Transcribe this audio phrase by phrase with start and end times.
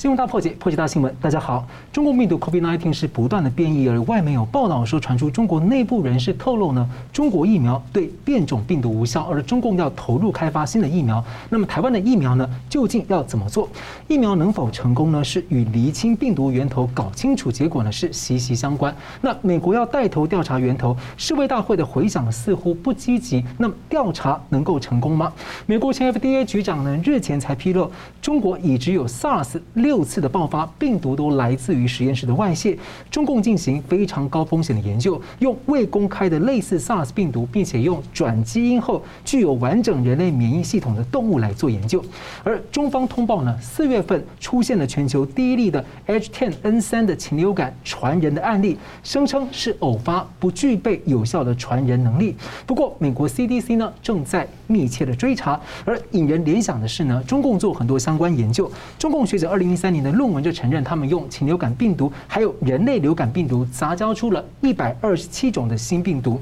[0.00, 1.14] 新闻大破解，破解大新闻。
[1.20, 11.22] 大家好，中国病毒 COVID-19 是不断的变异，而外媒有报道说，传出中国内部人士透露呢，中国疫苗对变种病毒无效，而中共要投入开发新的疫苗。
[11.50, 13.68] 那么台湾的疫苗呢，究竟要怎么做？
[14.08, 15.22] 疫苗能否成功呢？
[15.22, 18.96] 是与厘清病毒源头、搞清楚结果呢，是息息相关。
[19.20, 23.44] 那美国要带头调查源头，世卫大会的回响似乎不积极。
[23.58, 25.30] 那么调查能够成功吗？
[25.66, 27.92] 美国前 FDA 局长呢，日前才披露，
[28.22, 29.60] 中国已只有 SARS。
[29.89, 32.78] 六六次的爆发，病毒都来自于实验室的外泄。
[33.10, 42.00] 中共进行非常高风险的研究，用未公开的类似 SARS 病毒，并且用转基因后具有完整人类免疫系统的动物来做研究。
[42.44, 52.36] 而中方通报呢，四月份出现了全球第一例的 H10N3 的禽流感传人的案例，声称是偶发，不具备有效的传人能力。
[52.64, 55.60] 不过，美国 CDC 呢正在密切的追查。
[55.84, 66.38] 而引人联想的是呢，中共做很多相关研究，中共学者二零一三年的论文就承认，他们用禽流感病毒还有人类流感病毒杂交出了一百二十七种的新病毒。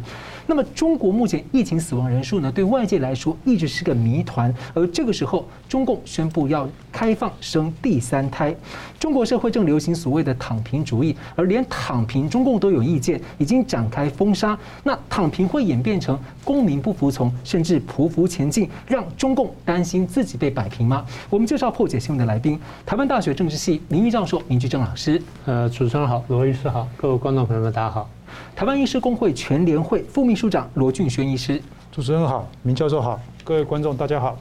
[0.50, 4.52] 那么，中国目前疫情死亡人数呢，对外界来说一直是个谜团。
[4.72, 8.56] 而这个时候，中共宣布要开放生第三胎。
[8.98, 14.58] 中国社会正流行所谓的躺平主义，而连躺平，中共都有意见，已经展开封杀。
[14.82, 21.04] 那躺平会演变成公民不服从，甚至匍匐前进，让中共担心自己被摆平吗？
[21.28, 25.22] 我们介绍破解新闻的来宾，台湾大学政治系名誉教授明居正老师。
[25.44, 28.08] 呃，主持人好，罗律师好，各位观众朋友们，大家好。
[28.54, 31.60] 台湾医师工会全联会副秘书长罗俊轩医师，
[31.92, 34.36] 主持人好，明教授好，各位观众大家好。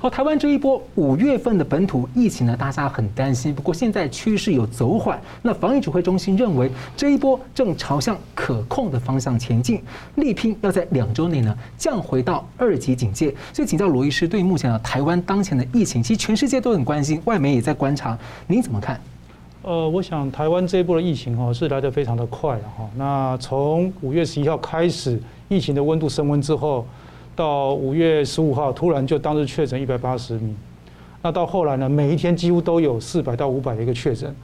[0.00, 3.54] 好，台湾这一波五月份的本土疫情呢，大家很担心。
[3.54, 9.80] 不过现在趋势有走缓，那防疫指挥中心认为这一波正朝向可控的方向前进，
[10.16, 13.34] 力拼要在两周内呢降回到二级警戒。
[13.50, 19.00] 所以请教罗医师，对目前啊台湾当前的疫情，其实全世界都很关心，外媒也在观察，您怎么看？
[19.66, 22.86] 呃，我想台湾这一波的疫情哈是来得非常的快哈。
[22.96, 26.86] 那从五月十一号开始，疫情的温度升温之后，
[27.34, 30.54] 到五月十五号突然就当日确诊一百八十名，
[31.22, 34.36] 那到后来呢，每一天几乎都有四百到五百的一个确诊。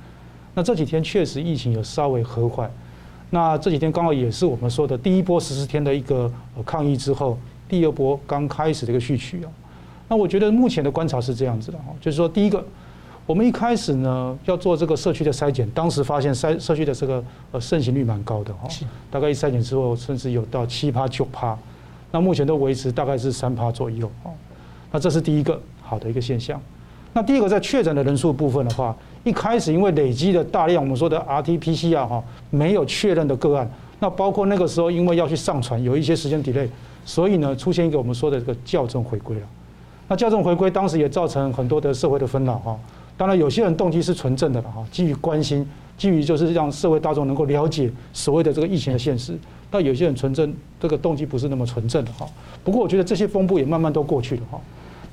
[0.55, 2.71] 那这几天确实疫情有稍微和缓。
[3.29, 6.33] 那这几天刚好也是我们说的第一波十四天的一个
[6.65, 7.37] 抗疫之后，
[7.69, 9.53] 第二波刚开始的一个序曲啊。
[10.09, 12.65] 那我觉得目前的观察是这样子的哈，就是说第一个。
[13.31, 18.69] 我们一开始呢要做这个社区的筛检，当时发现筛社区的这个呃盛行率蛮高的哈，
[19.09, 21.57] 大概一筛检之后，甚至有到七趴九趴，
[22.11, 24.35] 那目前都维持大概是三趴左右啊，
[24.91, 26.61] 那这是第一个好的一个现象。
[27.13, 32.21] 那第二个在确诊的人数部分的话，一开始因为累积的大量我们说的 RT-PCR 哈
[32.51, 33.71] 没有确认的个案，
[34.01, 36.69] 那包括那个时候因为要去上传有一些时间 delay，
[37.05, 39.47] 所以呢出现一个我们说的这个校正回归了。
[40.09, 42.77] 那校正回归当时也造成很多的社会的纷扰哈。
[43.21, 49.39] 当然，有些人动机是纯正的了哈，基于关心，基于就是让社会大众能够了解所谓的这个疫情的现实。
[49.71, 52.27] 但有些人纯正这个动机不是那么纯正的哈。
[52.65, 54.59] 不过我觉得这些风波也慢慢都过去了哈。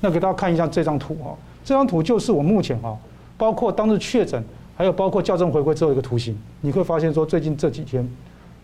[0.00, 2.96] 那给大家看一下这张图哈，这张图就是我目前哈，
[3.36, 4.42] 包括当日确诊，
[4.74, 8.08] 还有包括校正回归之后一个图形，你会发现说最近这几天，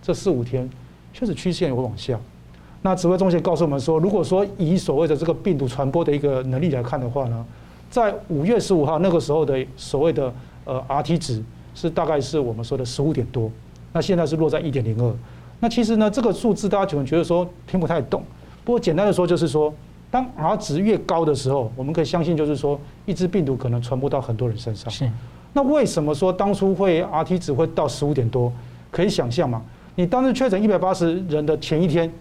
[0.00, 0.66] 这四五天
[1.12, 2.18] 确实曲线有往下。
[2.80, 7.44] 那指挥中心告诉我们说，如果说以所谓的这个病毒传播的一个能力来看的话呢，
[7.94, 10.34] 在五月十五号那个时候的所谓的
[10.64, 11.40] 呃 RT 值
[11.76, 13.48] 是大概是我们说的十五点多，
[13.92, 15.14] 那现在是落在一点零二。
[15.60, 18.20] 那其实呢，这个数字大家可能觉得说听不太懂。
[18.64, 19.72] 不过简单的说就是说，
[20.10, 24.90] 当 R 值越高的时候，我们可以相信就是说，一只病毒可能传播到很多人身上。
[24.90, 25.08] 是。
[25.52, 28.52] 那为什么说当初会 RT 值会到十五点多？
[28.90, 29.62] 可以想象嘛？
[29.94, 32.12] 你当时确诊一百八十人的前一天。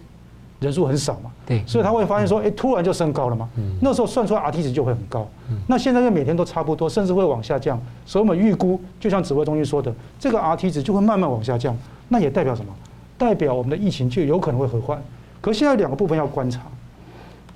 [0.64, 3.48] 人数很少嘛，对，所以他会发现说，哎，突然就升高了嘛，
[3.80, 5.28] 那时候算出来 RT 值就会很高，
[5.68, 11.76] 那现在就每天都差不多，甚至会往下降，所以我们预估，就像指挥中心说的，这个 RT 值就会慢慢往下降，
[12.08, 12.72] 那也代表什么？
[13.16, 15.00] 代表我们的疫情就有可能会和缓。
[15.40, 16.62] 可是现在两个部分要观察，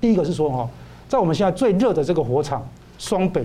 [0.00, 0.68] 第一个是说哈，
[1.08, 2.62] 在我们现在最热的这个火场
[2.98, 3.44] 双北、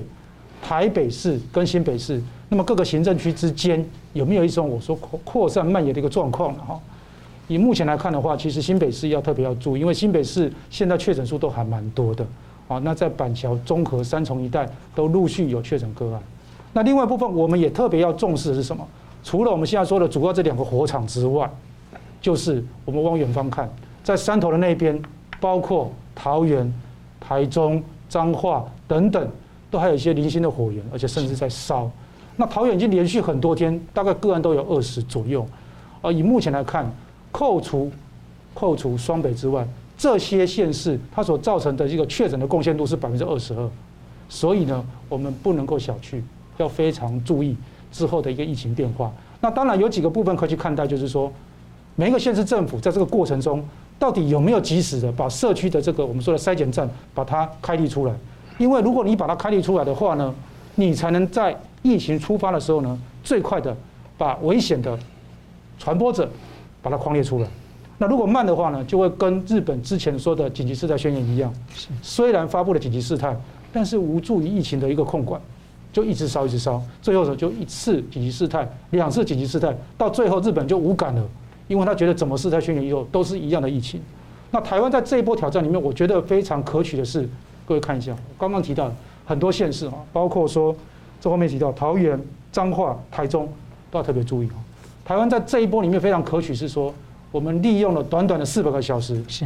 [0.62, 6.60] 台北市跟新北市，那么各个行政区之间有没有一种我说扩扩散蔓延的一个状况呢？
[6.68, 6.80] 哈？
[7.50, 12.26] 以目前来看的话，其实新北市要特别要注意，因为新北市现在确诊数都还蛮多的，
[12.70, 16.22] 啊，那在板桥、中和、三重一带都陆续有确诊个案。
[16.72, 18.88] 那另外一部分，我们也特别要重视的是什么？
[19.24, 21.50] 除了我们现在说的主要这两个火场之外，
[22.22, 23.70] 就是我们往远方看，
[24.04, 25.00] 在山头的那边，
[25.42, 26.74] 包括桃园、
[27.20, 29.30] 台中、彰化等等，
[29.70, 31.92] 都还有一些零星的火源，而且甚至在烧。
[32.38, 35.46] 那桃园已经连续很多天，大概个案都有二十左右，
[36.02, 36.90] 而以目前来看。
[37.34, 37.92] 扣除
[38.54, 43.70] 扣除双北之外，这些县市它所造成的一个确诊的贡献度是百分之二十二，
[44.30, 46.22] 所以呢，我们不能够小觑，
[46.58, 47.58] 要非常注意
[47.92, 49.12] 之后的一个疫情变化。
[49.42, 51.32] 那当然有几个部分可以去看待，就是说
[51.96, 53.66] 每一个县市政府在这个过程中，
[53.98, 58.14] 到底有没有及时的把社区的这个我们说的筛检站把它开立出来？
[58.60, 60.34] 因为如果你把它开立出来的话呢，
[60.76, 63.76] 你才能在疫情出发的时候呢，最快的
[64.18, 64.98] 把危险的
[65.80, 66.30] 传播者
[66.84, 67.48] 把它框列出来。
[67.98, 71.52] 那如果慢的话呢，就会跟日本之前说的紧急事态宣言一样，
[72.02, 73.36] 虽然发布了紧急事态，
[73.72, 75.40] 但是无助于疫情的一个控管，
[75.94, 81.24] 就一直烧一直烧，最后呢就一次紧急事态，两次紧急事态，到最后日本就无感了，
[81.68, 84.02] 因为他觉得怎么事态宣言以后都是一样的疫情。
[84.52, 87.30] 那台湾在这一波挑战里面，我觉得非常可取的是，
[87.66, 88.92] 各位看一下，刚刚提到
[89.24, 90.76] 很多县市啊，包括说
[91.22, 92.20] 这后面提到桃园、
[92.52, 93.48] 彰化、台中，
[93.90, 94.50] 都要特别注意。
[95.06, 96.94] 台湾在这一波里面非常可取是说。
[97.34, 99.44] 我们利用了短短的四百个小时，是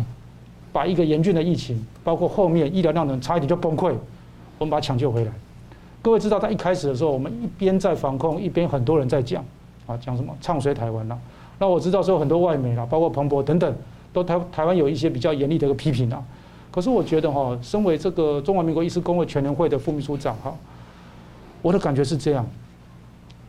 [0.74, 3.96] 把一个严峻的疫情，包括后面医疗量能差一点就崩溃，
[4.58, 5.32] 我们把它抢救回来。
[6.02, 9.42] 各位知道，在一开始的时候，我们一边在防控，一边很多人在讲
[9.86, 11.18] 啊，讲什么唱衰台湾了。
[11.60, 13.74] 那我知道说很多外媒啦，包括彭博等等，
[14.12, 16.22] 都台台湾有一些比较严厉的一个批评啊。
[16.70, 20.54] 可是我觉得哈，身为这个中华民国医师工会全联会的副秘书长哈，
[21.62, 22.46] 我的感觉是这样，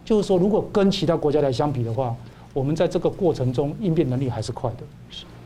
[0.08, 2.16] 就是说如果跟其他国家来相比的话。
[2.54, 4.78] 我们在这个过程中应变能力还是快的。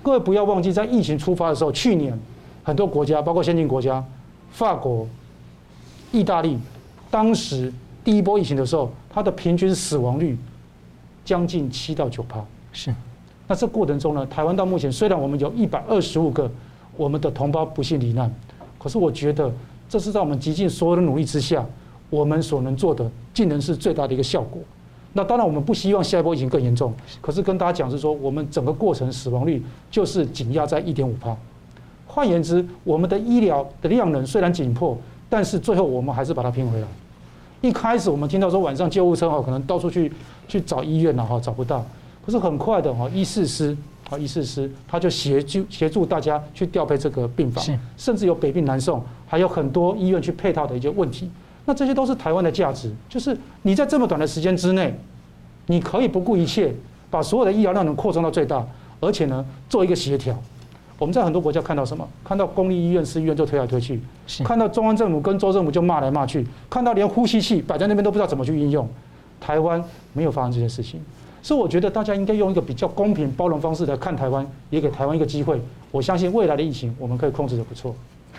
[0.03, 2.17] 各位不要忘记，在疫情出发的时候，去年
[2.63, 4.03] 很多国家，包括先进国家，
[4.53, 5.07] 法国、
[6.13, 6.57] 意大利，
[7.11, 7.71] 当时
[8.05, 10.39] 第一波疫情的时候，它的平均死亡率
[11.25, 12.43] 将近七到九趴。
[12.73, 12.95] 是。
[13.49, 16.51] 那这过程中呢，台湾到目前虽然我们有一百二十五个
[16.97, 18.33] 我们的同胞不幸罹难，
[18.79, 19.53] 可是我觉得
[19.89, 21.67] 这是在我们极尽所有的努力之下，
[22.13, 24.61] 我们所能做的，竟然是最大的一个效果。
[25.15, 26.93] 那当然，我们不希望下一波疫情更严重。
[27.23, 31.35] 可是跟大家讲是说，我们整个过程死亡率就是紧压在一点五帕。
[32.07, 34.95] 换言之，我们的医疗的量能虽然紧迫，
[35.31, 36.87] 但是最后我们还是把它拼回来。
[37.63, 40.13] 一开始我们听到说晚上救护车哈，可能到处去
[40.47, 41.83] 去找医院了哈，找不到。
[42.27, 43.75] 可是很快的哈，医事师
[44.11, 47.65] 啊，医事师他就协助协助大家去调配这个病房，
[47.97, 51.31] 甚至有北病南送，还有很多医院去配套的一些问题。
[51.65, 54.95] 那这些都是台湾的价值，就是你在这么短的时间之内，
[55.67, 56.75] 你可以不顾一切
[57.11, 58.67] 把所有的医疗量能扩充到最大，
[59.01, 60.37] 而且呢做一个协调。
[60.99, 62.09] 我们在很多国家看到什么？
[62.23, 64.01] 看到公立医院、私医院就推来推去，
[64.45, 68.89] 看到中央政府跟州政府就骂来骂去，看到连呼吸器摆在那边都不知道怎么去运用。
[69.41, 69.83] 台湾
[70.13, 71.01] 没有发生这件事情，
[71.43, 75.61] 所以我觉得大家应该用一个比较公平包容方式来看台湾，也给台湾一个机会。
[75.91, 77.93] 我相信未来的疫情我们可以控制得不错。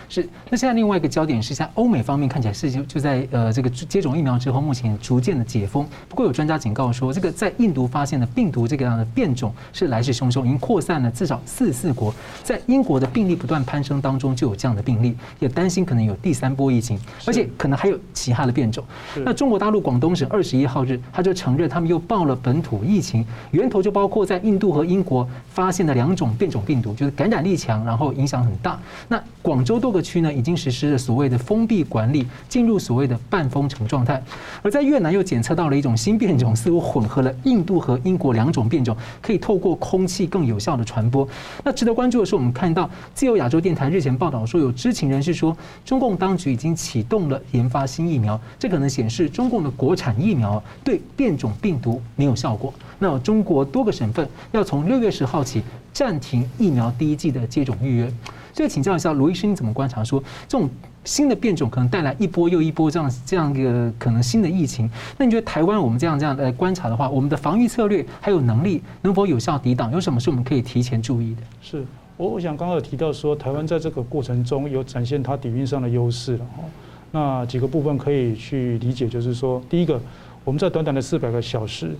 [0.08, 5.86] 是，那现在另外一个焦点是在欧美方面，看起来是就就在呃这个接种疫苗之后，目前逐渐的解封。
[6.08, 12.14] 不过有专家警告说，这个在印度发现的病毒这个样的变种是来势汹汹，已经扩散了至少四四国。
[12.42, 18.84] 在英国的病例不断攀升当中，就有这样的病例，也担心可能有第三波疫情，而且可能还有其他的变种。
[19.24, 28.78] 那中国大陆广东省二十一号日，他就承认他们又报了本土疫情，源头就包括在印度和英国发现的两种变种病毒，就是感染力强，然后影响很大。
[29.08, 34.22] 那广州多个区呢，已经实施了所谓的封闭管理，进入所谓的半封城状态。
[34.62, 41.28] 而在越南又检测到了一种新变种，似乎混合了印度和英国两种变种，可以透过空气更有效的传播。
[41.62, 45.54] 那值得关注的是，我们看到自由亚洲电台日前报道说，有知情人士说，
[45.84, 52.72] 中共当局已经启动了研发新疫苗，这可能显示中共的国产疫苗对变种病毒没有效果。
[52.98, 55.62] 那中国多个省份要从六月十号起
[55.92, 58.10] 暂停疫苗第一季的接种预约。
[58.54, 60.70] 所以请教一下罗医师，你怎么观察说这种
[61.04, 64.88] 新的变种可能带来一波又一波这样这样一个可能新的疫情？
[65.18, 69.92] 那你觉得台湾我们这样这样来观察的话，我们的防御策略还有能力能否有效抵挡？
[69.92, 71.42] 有什么是我们可以提前注意的？
[71.60, 71.84] 是
[72.16, 76.62] 我我想刚刚有提到说，台湾在这个过程中有展现它底蕴上的优势了哈。
[77.10, 80.00] 那几个部分可以去理解，就是说，第一个，
[80.44, 81.90] 我们在短短的四百个小时，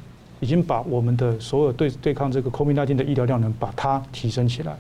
[0.40, 4.76] 已经把我们的所有对对抗这个 COVID-19 的医疗量能把它提升起来。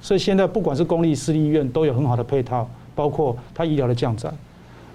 [0.00, 4.32] 所以现在不管是公立、私立医院都有很好的配套，包括它医疗的降载。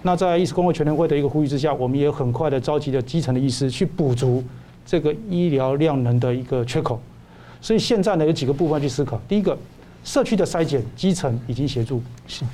[0.01, 4.43] 那在医师公会全联会的一个呼吁之下，我们也很快的召集了基层的医师去补足
[4.85, 6.99] 这个医疗量能的一个缺口。
[7.61, 9.57] 所以现在呢，有几个部分去思考：第一个，
[10.03, 12.01] 社区的筛检，基层已经协助，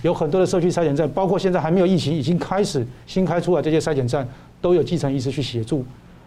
[0.04, 4.28] 有很多的社区筛检站，包括现在还没有疫情，已经开始新开出来这些筛检站，
[4.62, 5.84] 都有基层医师去协助。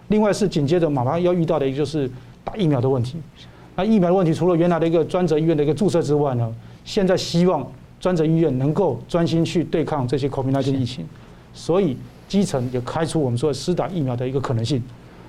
[0.09, 2.11] 另外是紧接着马上要遇到的一个就是
[2.43, 3.19] 打疫苗的问题。
[3.75, 6.53] 那疫苗的问题，除了原来的一个专责医院的一个注射之外呢，
[6.85, 7.67] 现在希望
[7.99, 11.07] 专责医院能够专心去对抗这些 COVID-19 疫情，
[11.55, 11.97] 所以
[12.29, 14.83] 基层也开出我们说的施打疫苗的一个可能性。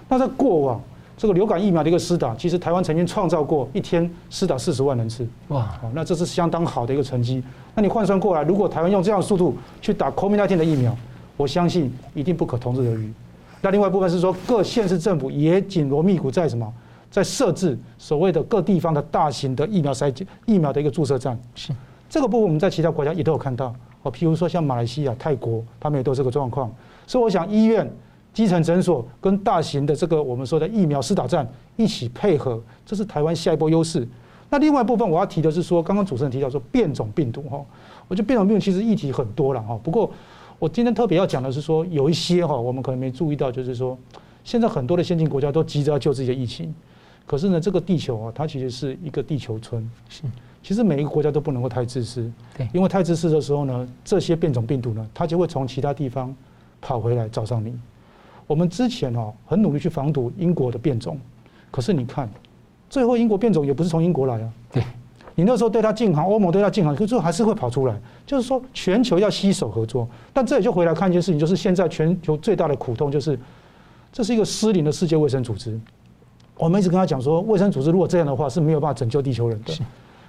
[0.09, 0.81] 那在过往
[1.15, 7.41] 这个流感疫苗的一个施打，其实台湾曾经创造过一天施打四十万人次，哇，那这是相当好的一个成绩。
[7.75, 10.95] 那你换算过来，如果台湾用这样的速度去打 COVID-19 的疫苗，
[11.37, 13.13] 我相信一定不可同日而语。
[13.61, 16.71] 那另外一部分是说，各县市政府也紧锣密鼓在什么，
[17.13, 21.39] 在设置所谓的各地方的大型的疫苗筛检疫苗的一个注射站。
[21.53, 21.71] 是
[22.09, 23.71] 这个部分，我们在其他国家也都有看到。
[24.01, 26.73] 哦，譬如说像马来西亚、泰国，他们也都有这个状况。
[27.05, 27.87] 所以我想，医院、
[28.33, 34.07] 基层诊所跟大型的这个我们说的疫苗施打站一起配合，这是台湾下一波优势。
[34.49, 37.63] 那另外一部分我要提的是说，刚刚主持人提到说变种病毒哈，
[38.07, 39.79] 我觉得变种病毒其实议题很多了哈。
[39.83, 40.11] 不过
[40.57, 43.95] 我今天特别要讲的是说，有一些哈，我们可能没注意到，就是说
[44.43, 46.73] 现在很多的先进国家都急着要救自己的疫情，
[47.25, 49.89] 可是呢，这个地球啊，它其实是一个地球村。
[50.09, 50.23] 是。
[50.61, 56.33] 其实每一个国家都不能够太自私，对，因为太自私的时候呢，这些变种病毒呢，它就会从其他地方
[56.79, 57.77] 跑回来找上你。
[58.47, 61.19] 我们之前哦很努力去防堵英国的变种，
[61.69, 62.29] 可是你看，
[62.89, 64.53] 最后英国变种也不是从英国来啊。
[64.71, 64.81] 对，
[65.35, 67.99] 你那时候对它禁航，欧盟对它禁航，可是最后还是会跑出来。
[68.25, 70.07] 就是说，全球要携手合作。
[70.31, 73.37] 但这也就回来看一件事情，就是现在全球最大的苦痛就是，
[74.13, 75.77] 这是一个失灵的世界卫生组织。
[76.57, 79.73] 我们一直跟他讲说，卫生组织如果这样的话是没有办法拯救地球人的。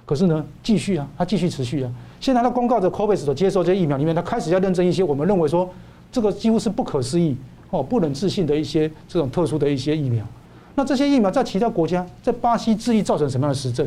[0.05, 1.91] 可是呢，继续啊，他继续持续啊。
[2.19, 5.69] 现在他公告着 COVAX 所接受这些疫苗里面，他开始要认证一些我们认为说
[6.11, 7.35] 这个几乎是不可思议
[7.71, 10.23] 哦、不能置信的一些这种特殊的一些疫苗。
[10.75, 13.85] 那这些疫苗在其他国家，在巴西、治愈造成什么样的实证？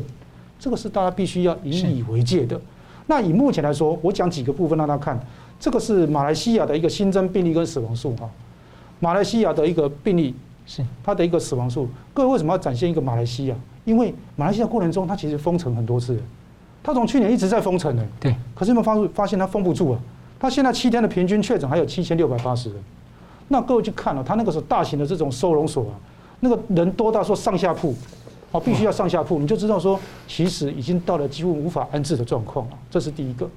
[0.58, 2.60] 这个是大家必须要引以为戒的。
[3.06, 5.18] 那以目前来说，我讲几个部分让大家看。
[5.60, 8.28] 这个是马来西亚的一个新增病例跟死亡数哈。
[9.00, 10.34] 马来西亚的一个病例
[10.68, 11.88] 是它的一个死亡数。
[12.14, 13.56] 各位为什么要展现一个马来西亚？
[13.84, 16.16] 因为马来西亚过程中，它其实封城很多次，
[16.82, 18.06] 它从去年一直在封城呢。
[18.20, 18.32] 对。
[18.54, 19.98] 可是有没有发发现它封不住啊？
[20.38, 22.78] 它现在七天的平均确诊还有七千六百八十人。
[23.48, 25.96] 那各位去看了，它那个时候大型的这种收容所啊，
[26.40, 27.94] 那个人多到说上下铺，
[28.52, 32.72] 哦，必须要上下铺，你就知道说其实已经到了几乎无法安置的状况了。
[32.90, 33.48] 这是第一个。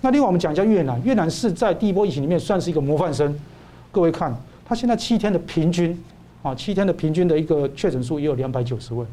[0.00, 3.32] 那另外我们讲一下越南，越南是在第一波疫情里面算是一个模范生。
[3.92, 5.98] 各位看，它现在七天的平均
[6.42, 9.04] 啊，七天的平均的一个确诊数也有两百九十位。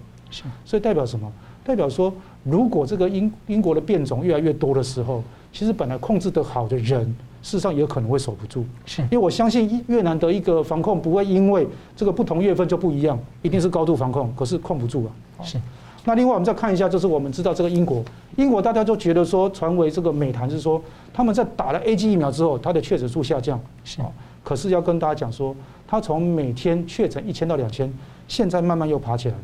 [0.65, 1.31] 所以代表什么？
[1.63, 2.11] 代表说，
[2.43, 7.05] 如果这个英英国的变种越来越多的时候，其实本来控制得好的人，
[7.41, 8.65] 事实上也有可能会守不住。
[8.85, 15.11] 是，因为我相信越南的一个防控不会因为这个不同月份就不一样，一定是高度防控，可是控不住啊。
[15.43, 15.57] 是。
[16.03, 18.03] 那另外我们再看一下，就是我们知道这个英国，
[18.35, 20.81] 英国大家都觉得说传为这个美谈是说，
[21.13, 23.57] 他们在打了 A G 疫苗之后，它的确诊数下降。
[23.85, 24.01] 是。
[24.43, 25.55] 可是要跟大家讲说，
[25.87, 27.91] 它从每天确诊一千到两千，
[28.27, 29.41] 现在慢慢又爬起来了。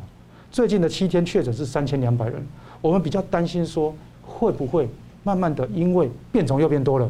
[0.52, 2.46] 最近的七天确诊是三千两百人，
[2.82, 4.90] 我们比较担心说会不会
[5.24, 7.10] 慢慢的因为变种又变多了，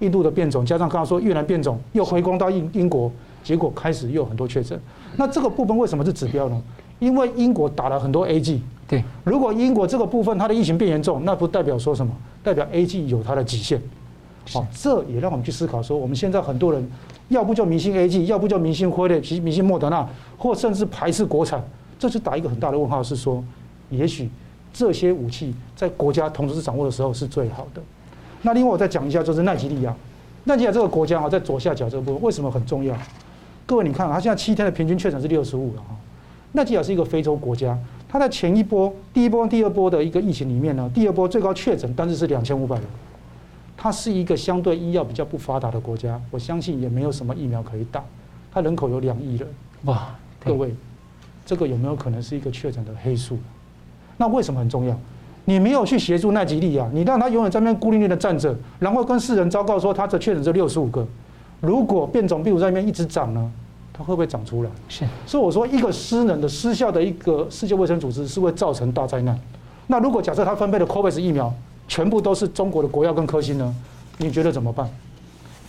[0.00, 3.10] 印度的变种加上刚刚说越南变种又回攻到英英国，
[3.42, 4.78] 结果开始又有很多确诊。
[5.16, 6.62] 那这个部分为什么是指标呢？
[6.98, 12.12] 因为英国打了很多 A G 对，如果英国这个部分它的疫情变严重，那不代表说什么？
[12.42, 13.80] 代表 A G 有它的极限。
[14.52, 16.90] 好，这也让我们去思考说，我们现在很多人
[17.30, 20.06] 要不就迷信 A G，要不就迷信辉瑞，其实迷信莫德纳，
[20.36, 21.64] 或甚至排斥国产。
[21.98, 23.42] 这是打一个很大的问号，是说，
[23.88, 24.28] 也许
[24.72, 27.80] 这些武器在国家同时掌握的时候是最好的。
[28.42, 29.94] 那另外我再讲一下，就是奈及利亚，
[30.44, 32.96] 奈及利亚这个国家啊，在左下角这个部分为什么很重要？
[33.66, 35.94] 各位你看，它现在七天的平均确诊是六十五了哈。
[36.52, 42.84] 奈及利亚是一个非洲国家，它在前一波、第一波、第二波的一个疫情里面呢，第二波最高确诊单日是两千五百人。
[43.82, 48.04] 它是一个相对医药比较不发达的国家，我相信也没有什么疫苗可以打。
[48.52, 49.48] 它人口有两亿人，
[49.84, 50.74] 哇，各位。
[51.46, 53.38] 这个有没有可能是一个确诊的黑数？
[54.18, 54.94] 那为什么很重要？
[55.46, 61.06] 你没有去协助奈吉利亚，你让他永远在那边孤零零的站着，然后跟世人昭告说他的确诊是六十五个。
[61.62, 63.50] 如果变种病毒在那边一直长呢，
[63.94, 64.70] 它会不会长出来？
[64.90, 65.06] 是。
[65.26, 69.40] 所以我说，一个失能的、失效的一个世界卫生组织是会造成大灾难。
[69.86, 71.52] 那如果假设他分配的 COVAX 疫苗
[71.90, 73.74] 全部都是中国的国药跟科兴呢？
[74.18, 74.88] 你觉得怎么办？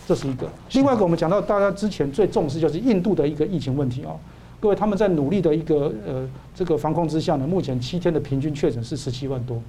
[0.07, 0.47] 这是一个。
[0.73, 4.13] 另外一个，我们讲到大家之前最重视就是印度的一个疫情问题啊。
[4.59, 9.59] 各位，他们在努力的一个呃这个防控之下呢，目前七天的平均确诊是十七万多，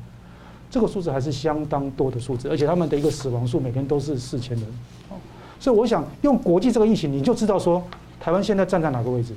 [0.70, 4.66] 这个数字还是相当多的数字，而且他们的一个死亡数每天都是四千人，
[5.58, 7.82] 所以我想用国际这个疫情，你就知道说
[8.20, 9.32] 台湾现在站在哪个位置。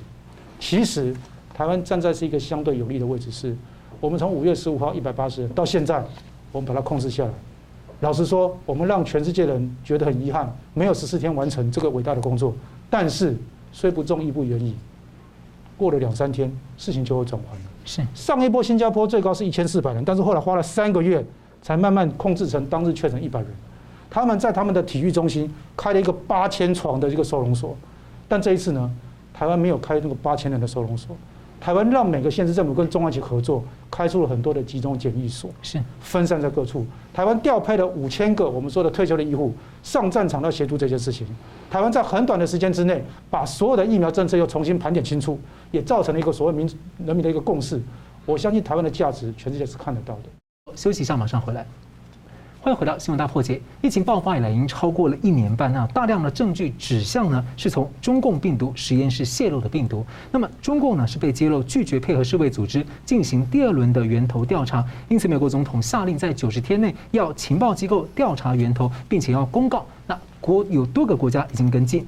[0.60, 1.16] 其实
[1.54, 3.56] 台湾站在是一个相对有利的位置，是
[4.00, 6.04] 我们从五月十五号一百八十人到现在，
[6.52, 7.30] 我们把它控制下来。
[8.00, 12.54] 老实说，我们让全世界人觉得很遗憾，没有十四天完成这个伟大的工作。
[12.90, 13.36] 但是
[13.72, 14.74] 虽不中，亦不远矣。
[15.78, 17.64] 过了两三天，事情就会转弯了。
[17.84, 21.24] 是上一波新加坡最高是一千四百人，但是后来花了三个月
[21.62, 23.48] 才慢慢控制成当日确诊一百人。
[24.08, 27.76] 他们在他们的体育中心开了一个八千床的一个收容所，
[28.28, 28.90] 但这一次呢，
[29.34, 31.16] 台湾没有开那个八千人的收容所，
[31.66, 36.86] 台湾让每个县市政府跟中央一起合作，开出了很多的集中检疫所，是分散在各处。
[37.12, 41.26] 台湾调配了五千个我们说的退休的医护上战场，要协助这些事情。
[41.68, 45.36] 台湾在很短的时间之内，把所有的疫苗政策又重新盘点清楚，
[45.72, 46.70] 也造成了一个所谓民
[47.04, 47.82] 人民的一个共识。
[48.26, 50.76] 我相信台湾的价值，全世界是看得到的。
[50.76, 51.66] 休息一下，马上回来。
[52.66, 53.62] 欢迎回到新闻大破解。
[53.80, 60.04] 疫情爆发以来，已经超过了一年半，那大量的证据指向呢，是从中共病毒实验室泄露的病毒。
[60.32, 69.86] 那么中共呢，是被揭露拒绝配合世卫组织进行第二轮的源头调查，因此美国总统下令在九十天内要情报机构调查源头，并且要公告。
[70.08, 72.04] 那国有多个国家已经跟进。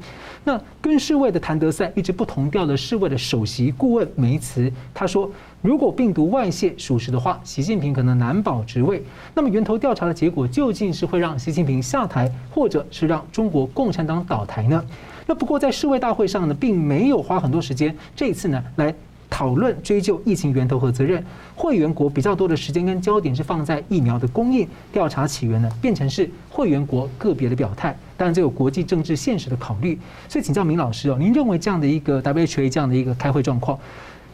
[0.48, 5.30] 那跟世卫的谭德赛一直不同调的世卫的首席顾问梅茨他说。
[5.60, 9.02] 如果病毒外泄属实的话，习近平可能难保职位。
[9.34, 14.80] 那么源头调查的结果究竟是会让习近平下台，或者是让中国共产党倒台呢？
[15.26, 17.92] 那不过在世卫大会上呢，并没有花很多时间。
[18.14, 18.94] 这一次呢，来
[19.30, 21.25] 讨论追究疫情源头和责任。
[21.54, 27.97] 会员国比较多的时间跟焦点是放在疫苗的供应，调查起源呢，变成是会员国个别的表态。
[28.16, 29.99] 当然，这有国际政治现实的考虑。
[30.28, 33.78] 所以请教明老师哦，您认为这样的一个 WHO 这样的一个开会状况？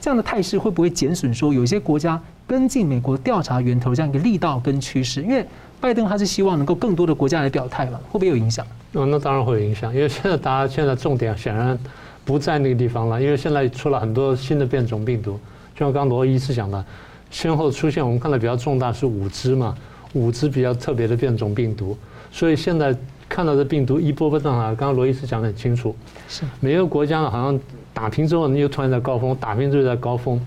[0.00, 5.22] 这样的态势会不会减损说有些国家跟进美国调查源头这样一个力道跟趋势？
[5.22, 5.46] 因为
[5.80, 8.66] 拜登他是希望能够更多的国家来表态嘛，会不会有影响？
[8.92, 11.78] 哦，那当然会有影响，因为现在大家现在重点显然
[12.24, 15.32] 不在那个地方了，因为现在出了很多新的变种病毒，
[15.74, 16.84] 就像刚刚罗伊斯讲的，
[17.30, 19.76] 先后出现我们看到比较重大是五只嘛，
[20.12, 21.96] 五只比较特别的变种病毒，
[22.32, 22.96] 所以现在
[23.28, 25.94] 看到的病毒一波波上来，刚刚罗伊斯讲的很清楚，
[26.28, 27.60] 是每个国家呢好像。
[27.94, 30.44] 打平之后，你又突然在高峰；打平之后在高峰，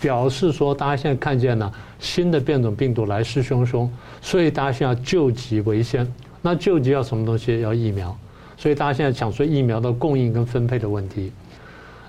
[0.00, 3.86] 表示说大家现在看见了新的变种病毒来势汹汹，
[4.22, 6.10] 所以大家现在救急为先。
[6.40, 7.60] 那救急要什么东西？
[7.60, 8.16] 要疫苗。
[8.56, 11.32] 所以大家现在讲说疫苗的供应跟分配的问题。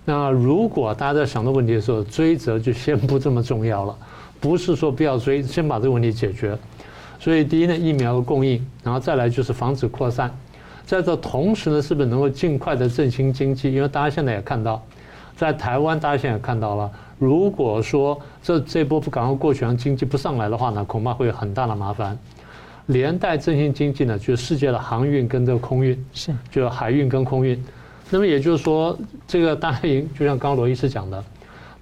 [0.06, 3.96] 那如果大家在想这个问题的时候，追责就先不这么重要了。
[4.40, 6.58] 不是说不要追，先把这个问题解决。
[7.20, 10.32] 所以第一呢，疫苗的供应，然后再来就是防止扩散。
[10.86, 13.74] 在这同时呢，是不是能够尽快的振兴经济？
[13.74, 14.82] 因为大家现在也看到，
[15.36, 16.90] 在台湾，大家现在也看到了，
[17.20, 22.18] 如果说这这波不赶快过去，让经济不上来的话呢，恐怕会有很大的麻烦。
[22.88, 27.62] 连带振兴经济呢，就是世界的航运跟这个空运，是，就是海运跟空运。
[28.10, 28.98] 那么也就是说，
[29.28, 29.80] 这个大家
[30.18, 31.24] 就像刚刚罗医师讲的，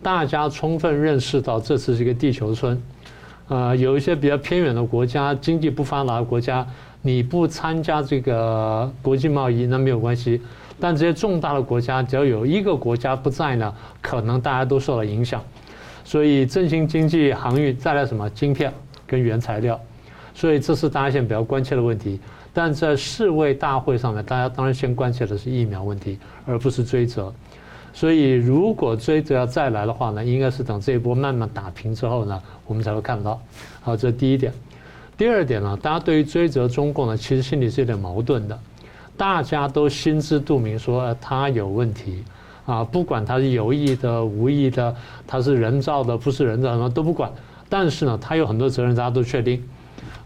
[0.01, 2.81] 大家充分认识到这次是一个地球村，
[3.47, 6.65] 呃，有一些比较偏远的国家，经济不发达的国家。
[7.01, 10.41] 你不参加这个国际贸易，那没有关系，
[10.79, 15.39] 但这些重大的国家，只要有一个国家不在呢，可能大家都受到影响。
[16.03, 18.73] 所以振兴经济、航运，带来什么晶片
[19.05, 19.79] 跟原材料，
[20.36, 22.19] 所以这是大家现在比较关切的问题。
[22.54, 27.34] 但在世卫大会上面，大家当然先关切的是疫苗问题，而不是追责。
[27.91, 33.41] 所以如果追责要再来的话呢，应该是等这一波慢慢打平之后呢，我们才会看到。
[33.82, 34.54] 好，这是第一点。
[35.17, 38.60] 第二点呢，大家对于追责中共呢，其实心里是有点矛盾的。
[39.17, 42.21] 大家都心知肚明，说他有问题
[42.65, 44.93] 啊，不管他是有意的、无意的，
[45.26, 47.32] 他是人造的、不是人造的，都不管。
[47.69, 49.63] 但是呢，他有很多责任，大家都确定。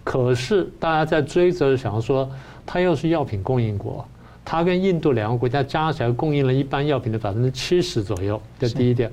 [0.10, 2.28] 可是大家在追责，想要说
[2.66, 4.04] 他又是药品供应国，
[4.44, 8.42] 他跟印度两个国家加起来供应了一般药品的百分之七十左右。
[8.58, 9.12] 这第一点。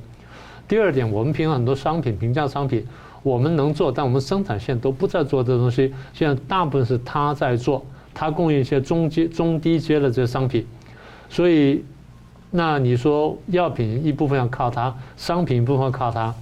[0.66, 2.82] 第二点，我们平常很多商品、平价商品。
[3.22, 5.92] 我们能做，但我们生产线都不在做这东西。
[6.14, 10.66] 现在大部分是他在做，他供应一些中阶、中低阶的这些商品。
[11.28, 11.84] 所以，
[12.50, 16.32] 那你说药品一部分要靠他，商品一部分要靠他，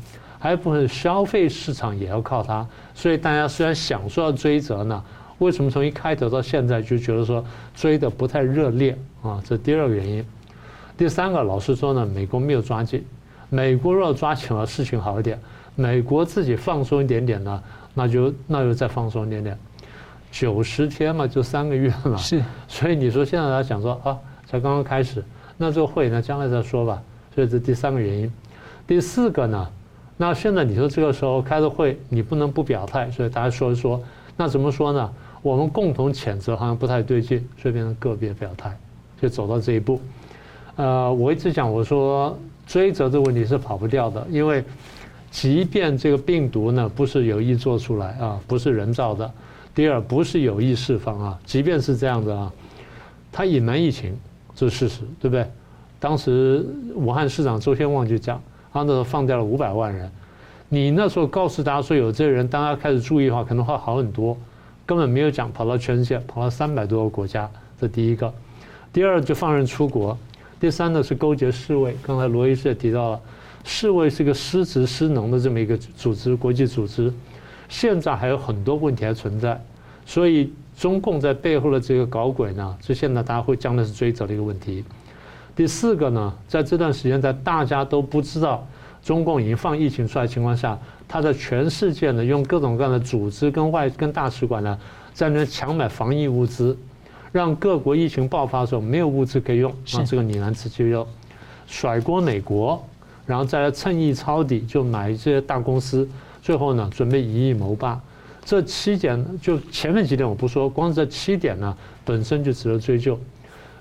[0.45, 2.69] 还有一部分消费市场也要靠它。
[2.95, 5.03] 所以大家虽然想说要追责呢，
[5.39, 7.43] 为什么从一开头到现在就觉得说
[7.75, 9.43] 追得不太热烈啊？
[9.43, 10.23] 这第二个原因。
[10.99, 13.03] 第三个，老实说呢，美国没有抓紧。
[13.49, 15.41] 美国若抓紧了，事情好一点。
[15.77, 17.63] 美国自己放松一点点呢，
[17.95, 19.59] 那就那就再放松一点点，
[20.31, 22.19] 九十天嘛，就三个月嘛。
[22.19, 25.25] 是， 所以你说现在来讲说啊，才刚刚开始，
[25.57, 27.03] 那这个会呢，将来再说吧。
[27.35, 28.31] 所以这第三个原因，
[28.87, 29.67] 第四个呢，
[30.17, 34.03] 那现在你说这个时候开的会，你不能不表态，所以大家说一说，
[34.37, 35.13] 那怎么说呢？
[35.43, 38.77] 我们共同谴责好像不太对劲，所以变成个别表态，
[39.21, 40.01] 就走到这一步。
[40.77, 44.65] 呃，我一直讲我说追责这个问题是跑不掉的，因为。
[45.31, 49.29] 即便这个病毒呢，不是有意做出来啊，不是人造的；
[49.75, 52.53] 第二，不是有意释放啊，即便是这样的啊，
[53.33, 54.17] 它隐瞒疫情，
[54.55, 55.45] 这是事实，对不对？
[55.99, 58.41] 当时武汉市长周先旺就讲，
[58.83, 60.11] 那时候放掉了五百万人，
[60.69, 64.37] 你那时候告诉大家说有这个人，大家开始注意的话，可能会好很多。
[64.87, 67.49] 根本没有讲跑到全世界，跑到三百多个国家，
[67.81, 68.29] 这第一个；
[68.93, 70.15] 第二就放人出国；
[70.61, 73.21] 第三呢是勾结世卫，刚才罗医师也提到了。
[73.65, 77.11] 世卫是个失职失能的这么一个组织，国际组织，
[77.67, 79.59] 现在还有很多问题还存在，
[80.05, 84.85] 所以中共在背后的这个搞鬼呢，就现在大家会将的是追责的一个问题。
[85.57, 88.67] 第四个呢，在这段时间，在大家都不知道
[89.05, 94.77] 中共已经放疫情出来的情况下，他在全世界呢，用各种各样的组织跟外跟大使馆呢，
[95.13, 96.77] 在那抢买防疫物资，
[97.31, 101.07] 让各国疫情爆发的时候没有物资可以用，让这个你难辞其咎，
[101.69, 102.85] 甩锅美国，
[103.25, 106.09] 然后再来趁意抄底，就买一些大公司，
[106.43, 108.01] 最后呢，准备一亿谋霸。
[108.45, 113.17] 这七点就前面几点我不说，光这七点呢，本身就值得追究。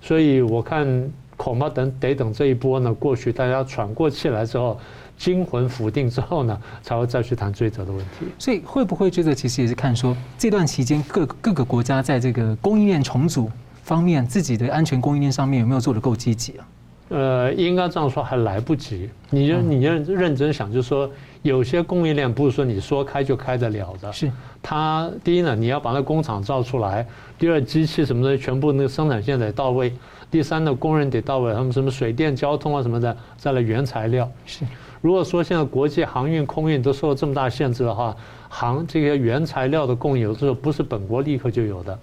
[0.04, 1.12] 所以我看。
[1.38, 4.80] 恐怕等得等这一波呢过去，大家喘过气来之后，
[5.18, 8.26] 惊魂甫定之后呢，才会再去谈追责的问题。
[8.38, 13.50] 所以会不会追责，其实也是看说这段期间各各个国家在这个供应链重组
[13.84, 16.68] 方面，自己的安全供应链上面有没有做得够积极啊？
[17.10, 19.10] 呃，应该这样说，还来不及。
[19.30, 21.10] 你就你认认真想，就是说
[21.42, 24.12] 有些供应链不是说你说开就开得了的。
[24.12, 24.32] 是。
[24.62, 27.06] 它第一呢，你要把那工厂造出来；
[27.38, 29.94] 第二，机器什么的全部那个生产线得到位。
[30.32, 34.28] 第三呢，工人得到位，他们什么水电交通啊什么的，再来原材料。
[34.46, 34.66] 是，
[35.02, 38.16] 如果说现在国际航运、空运都受到这么大限制的话，
[38.50, 42.00] 航这些原材料的供应有时候不是本国立刻就有的。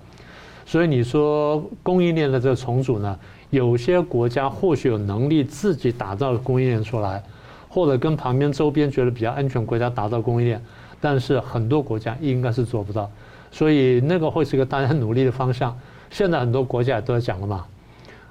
[0.67, 3.19] 所以你说供应链的这个重组呢，
[3.51, 7.23] 有些国家或许有能力自己打造供应链出来，
[7.69, 10.63] 或者跟旁边周边觉得比较安全国家打造供应链，
[11.01, 13.11] 但是很多国家应该是做不到。
[13.51, 15.77] 所以那个会是一个大家努力的方向。
[16.11, 17.65] 现在很多国家也都在讲了嘛。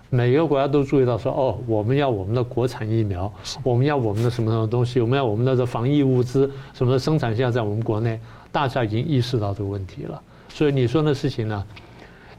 [0.09, 8.19] 每个国家都注意到说，哦，我们要我们的国产疫苗，我们要我们的什么什么东西，我们要我们的这防疫物资，什么生产线在我们国内，
[8.51, 10.19] 大家已经意识到这个问题了。
[10.47, 11.63] 所以你说那事情呢，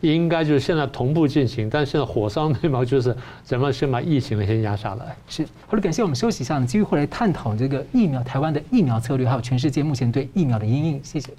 [0.01, 5.15] 应该就是现在同步进行，但现在火烧眉毛就是怎么先把疫情先压下来。
[5.29, 11.01] 是，好了，感谢我们休息一下，继续会来探讨这个疫苗，台湾的疫苗策略，还有全世界目前对疫苗的阴影。
[11.03, 11.33] 谢谢。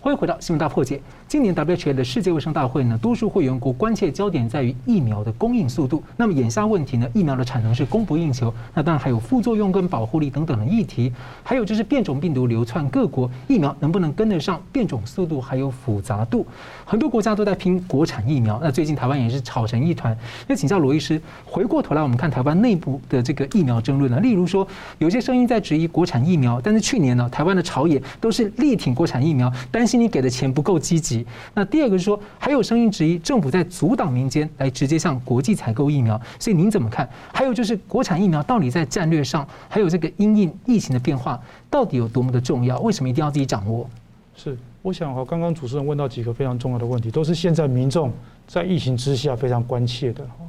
[0.00, 1.00] 欢迎回到新闻大破解。
[1.32, 6.02] 今年 WHO 的世界卫生大会呢，多数会员国关切焦点在于疫苗的供应速度。
[6.14, 8.52] 那么眼下问题呢，疫苗的产能是供不应求。
[8.74, 11.10] 那当然还有副作用跟保护力等等的议题。
[11.42, 16.46] 还有就是变种病毒流窜各国，疫苗能不能跟得上变种速度，还有复杂度。
[16.84, 18.60] 很多国家都在拼国产疫苗。
[18.62, 20.14] 那最近台湾也是吵成一团。
[20.46, 24.68] 那请教罗医师，回过头来我们看台湾内部的这个疫苗争论呢，例如说
[24.98, 29.98] 有些声音在质疑国产疫苗，但是去年呢，台湾的朝野都是力挺国产疫苗，担心。
[29.98, 31.21] 你给的钱不够积极。
[31.54, 37.08] 那第二个是说，还有声音质疑政府在阻挡民间来直接向国际采购疫苗，所以您怎么看？
[37.32, 42.78] 还有就是国产疫苗到底在战略上，还有这个因应疫情的变化，到底有多么的重要？
[42.80, 43.88] 为什么一定要自己掌握？
[44.34, 48.10] 是，我想哈，刚刚主持人问到几个非常重要的问题，都是现在民众
[48.46, 50.44] 在疫情之下非常关切的哈。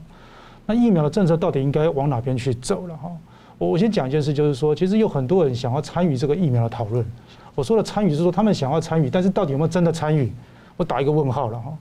[0.65, 3.11] 那疫苗的政策到底应该往哪边去走了哈？
[3.57, 7.05] 我我先讲一件事，就是说，其实有很多人想要参与这个疫苗的讨论。
[7.53, 10.31] 我说的参与是说他们想要参与，但是到底有没有真的参与？
[10.77, 11.77] 我打一个问号了哈。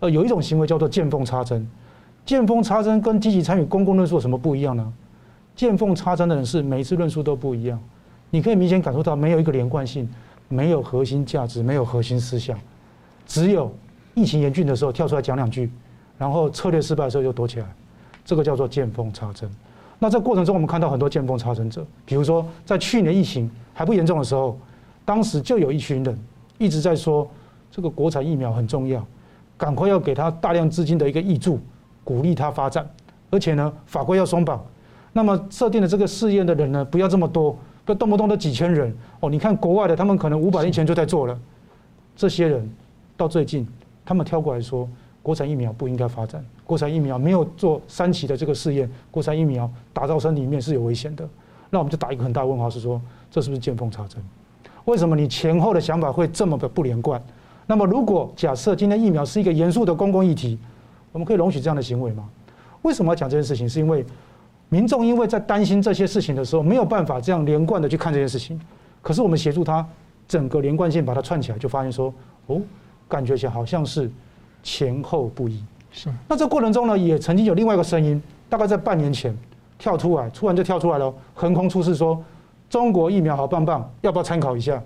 [0.00, 1.66] 呃，有一种行为叫做见缝插针，
[2.24, 4.92] 见缝插针跟积极参与公共论述有什么不一样呢？
[5.54, 7.80] 见缝插针的人是每一次论述都不一样，
[8.30, 10.08] 你可以明显感受到没有一个连贯性，
[10.48, 12.58] 没有核心价值，没有核心思想，
[13.26, 13.72] 只有
[14.14, 15.70] 疫情严峻的时候跳出来讲两句，
[16.18, 17.66] 然后策略失败的时候又躲起来，
[18.24, 19.50] 这个叫做见缝插针。
[19.98, 24.58] 那这过程中我们看到很多见缝插针者，比如说在去年疫情还不严重的时候。
[25.04, 26.16] 当时就有一群人
[26.58, 27.28] 一直在说，
[27.74, 29.02] 这个国产疫苗很重要，
[29.56, 31.58] 赶快要给他大量资金的一个挹注，
[32.04, 32.86] 鼓励他发展，
[33.30, 34.62] 而且呢法规要松绑，
[35.14, 37.56] 那么设定的这个试验的人呢不要这么多，
[37.86, 39.30] 不要动不动的几千人哦。
[39.30, 41.40] 你看国外的，他们可能五百年前就在做了，
[42.14, 42.70] 这些人
[43.16, 43.66] 到最近
[44.04, 44.86] 他们跳过来说，
[45.22, 51.26] 国产疫苗不应该发展，国产疫苗没有做三期的这个试验，国产疫苗打到身体里面是有危险的。
[51.70, 54.22] 那我们就打一个很大问号，是说这是不是见缝插针？
[54.84, 57.22] 为什么你前后的想法会这么的不连贯？
[57.66, 60.58] 那么，如果假设今天疫苗是一个严肃的公共议题，
[61.12, 62.28] 我们可以容许这样的行为吗？
[62.82, 63.68] 为什么要讲这件事情？
[63.68, 64.04] 是因为
[64.68, 68.60] 民众因为在担心这些事情的时候，没有办法这样连贯的去看这件事情。
[69.00, 69.86] 可是我们协助他
[70.26, 72.12] 整个连贯性把它串起来，就发现说，
[72.46, 72.60] 哦，
[73.08, 74.10] 感觉起来好像是
[74.62, 75.62] 前后不一。
[75.92, 76.10] 是。
[76.28, 79.36] 那这过程中呢，也曾经有另外一个声音，大概在半年前
[79.78, 82.22] 跳出来，突然就跳出来了，横空出世说。
[82.70, 84.82] 中国疫苗好棒棒，要不要参考一下？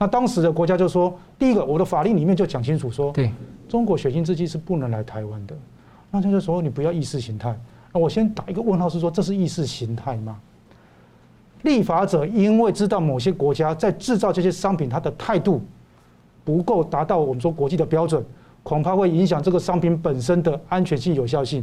[0.00, 3.30] 那当时的国家就说：第一个，我的法令里面就讲清楚说，对，
[3.68, 5.54] 中国血清制剂是不能来台湾的。
[6.10, 7.54] 那他就说你不要意识形态。
[7.92, 10.40] 那我先打一个问号，是说这是意识形态吗？
[11.62, 15.60] 立法者因为知道某些国家在制造这些商品，它的态度
[16.46, 18.24] 不够达到我们说国际的标准，
[18.62, 21.62] 恐怕会影响这个商品本身的安全性、有效性，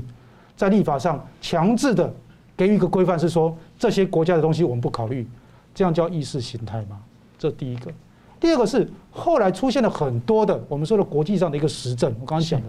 [0.55, 2.13] 在立法上强制的
[2.55, 5.27] 给予一个规范，是说这些国家的东西我们不考虑，
[5.73, 7.01] 这样叫意识形态吗？
[7.39, 7.91] 这第一个。
[8.39, 12.67] 第二个是后来出现了很多的我们说的国际上的一个实证，我刚刚讲的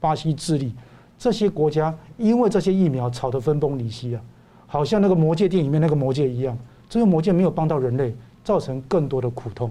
[0.00, 0.74] 巴西、智利
[1.18, 4.22] 这些国家，因为这些疫苗吵得分崩离析啊，
[4.66, 6.56] 好像那个魔戒电影里面那个魔戒一样，
[6.88, 9.70] 这个魔戒没有帮到人类，造成更多的苦痛。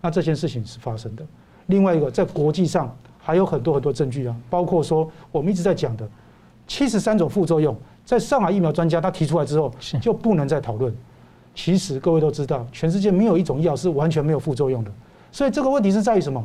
[0.00, 1.24] 那这件事情是发生的。
[1.66, 6.06] 另外一个，在国际上还有很多很多证据啊，包括说我们一直在讲的
[6.66, 7.74] 七十三种副作用，
[8.04, 10.94] 在上海疫苗专家他提出来之后，就不能再讨论。
[11.54, 14.90] 其实各位都知道，全世界没有一种药是完全没有副作用的。
[15.30, 16.42] 所以这个问题是在于什么？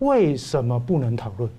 [0.00, 1.50] 为什么不能讨论？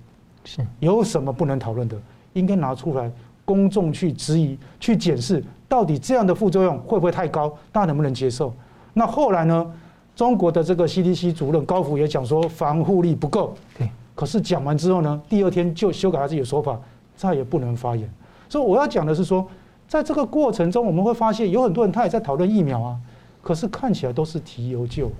[0.44, 1.96] 是有什么不能讨论的？
[2.32, 3.10] 应该拿出来
[3.44, 7.48] 公众去质疑、去检视，到底这样的副作用会不会太高？
[7.72, 8.52] 大家能不能接受？
[8.92, 9.72] 那后来呢？
[10.14, 13.86] 中国的这个 CDC 主任高福也讲说防护力不够，对。
[14.14, 16.80] 可是讲完之后呢，第二天就修改他自己的说法，
[17.14, 18.10] 再也不能发言。
[18.48, 19.46] 所以我要讲的是说，
[19.88, 22.96] 在这个过程中，我们会发现有很多人他也在讨论疫苗啊，
[23.42, 25.14] 可是看起来都是提油救火，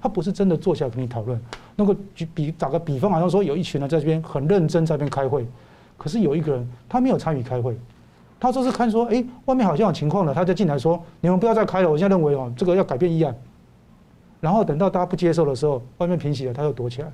[0.00, 1.40] 他不是真的坐下来跟你讨论。
[1.74, 5.46] 那个举比打个比方，好像说有一群人在这边很认真在这边开会，
[5.96, 7.76] 可是有一个人他没有参与开会，
[8.38, 13.34] 他说是看说，哎，外面好像有情况了，他就进来说，你们不要再开了，我现在认为哦，这个要改变议案。
[14.40, 17.10] 然后等到大家不接受的时候，外面平息了，他又躲起来。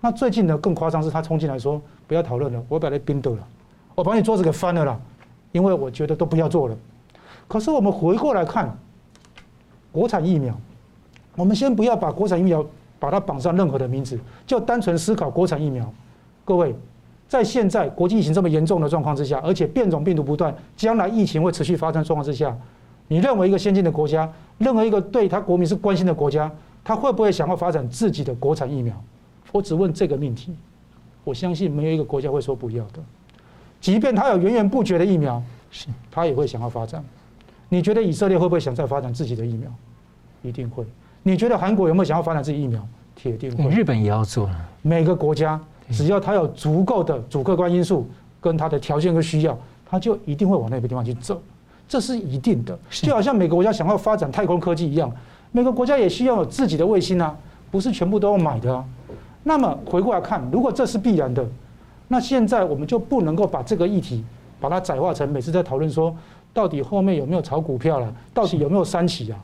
[0.00, 3.48] 那最近呢更夸张，是他冲进来说：“不要讨论了，我把那冰冻了，
[3.94, 5.00] 我把你桌子给翻了啦，
[5.56, 6.76] 因为我觉得都不要做了。”
[7.48, 8.76] 可是我们回过来看，
[9.90, 10.54] 国产疫苗，
[11.36, 12.64] 我们先不要把国产疫苗
[12.98, 15.90] 把它绑上任何的名字，就单纯思考国产疫苗。
[16.44, 16.74] 各位，
[17.28, 22.56] 在现在国际疫情这么严重的状况之下，而且变种病毒不断，将来疫情会持续发生状况之下。
[23.08, 26.50] 你认为一个先进的国家，任何一个对他国民是关心的国家，
[26.84, 28.92] 他会不会想要发展自己的国产疫苗？
[29.52, 30.56] 我只问这个命题，
[31.22, 33.00] 我相信没有一个国家会说不要的。
[33.86, 37.00] 即便他有源源不绝的疫苗，是，他也会想要发展。
[37.68, 39.70] 你觉得以色列会不会想再发展自己的疫苗？
[40.42, 40.84] 一定会。
[41.22, 42.84] 你觉得韩国有没有想要发展自己疫苗？
[43.14, 43.70] 铁定会。
[43.70, 44.68] 日本也要做了。
[44.82, 45.60] 每个国家
[45.92, 49.56] 只要他有足够的主客观因素跟他的条件和需要，
[49.88, 51.40] 他就一定会往那个地方去走。
[51.86, 55.08] 这是一定的，就好像每个国家想要发展太空科技一样，
[55.52, 57.32] 每个国家也需要有自己的卫星啊，
[57.70, 58.84] 不是全部都要买的啊。
[59.44, 61.46] 那么回过来看，如果这是必然的，
[62.08, 64.24] 那现在我们就不能够把这个议题
[64.60, 66.14] 把它窄化成每次在讨论说，
[66.52, 69.38] 到底后面有没有炒股票了，到底有没有三期啊？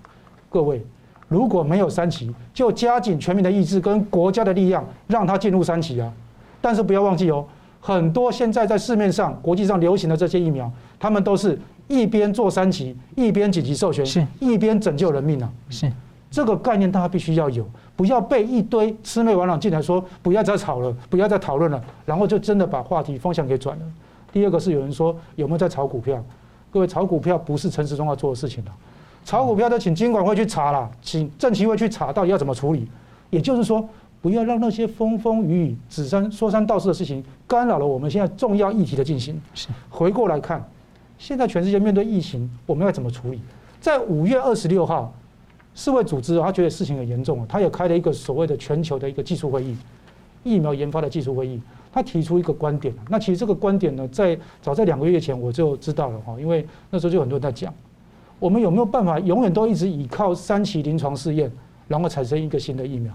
[0.49, 0.85] 各位，
[1.29, 6.13] 如果没有三期，就加紧全民的意志跟国家的力量，让它进入三期啊。
[6.61, 7.45] 但是不要忘记哦，
[7.81, 11.59] 很多现在在市面上、国际上流行的这些疫苗，他们都是。
[11.89, 15.53] 一边做三期，一边紧急授权，是一边拯救人命啊！
[15.69, 15.93] 是
[16.31, 23.85] 这个概念，大家必须要有，不要被一堆魑魅魍魉进来说不要再吵了，不要再讨论了，然后就真的把话题方向给转了。
[24.33, 26.23] 第二个是有人说有没有在炒股票？
[26.71, 28.73] 各位，炒股票不是陈时中要做的事情了，
[29.25, 32.89] 炒股票都请金管会去查了，请政企会去查到底要怎么处理。
[33.29, 33.87] 也就是说，
[34.23, 39.41] 不要让那些风风雨雨、指山说三道四的事情干扰了我们现在重要议题的进行。
[39.55, 40.67] 是回过来看。
[41.19, 43.41] 现在全世界面对疫情，我们要怎么处理？
[43.81, 45.13] 在五月二十六号，
[45.75, 49.77] 世卫组织他觉得事情很严重，他也开了一个所谓的全球的一个技术会议，
[50.45, 51.61] 疫苗研发的技术会议。
[51.95, 57.73] 他提出一个观点，那其实这个观点呢，在早在两个月前我就知道了哈，因为那时候就很多人在讲，
[58.39, 61.53] 我们有没有办法永远都一直依靠三期临床试验，
[61.89, 63.13] 然后产生一个新的疫苗？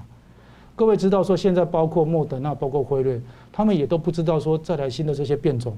[0.75, 3.19] 各位知道说，现在包括莫德纳、包括辉瑞，
[3.51, 5.75] 他们也都不知道说再来新的这些变种。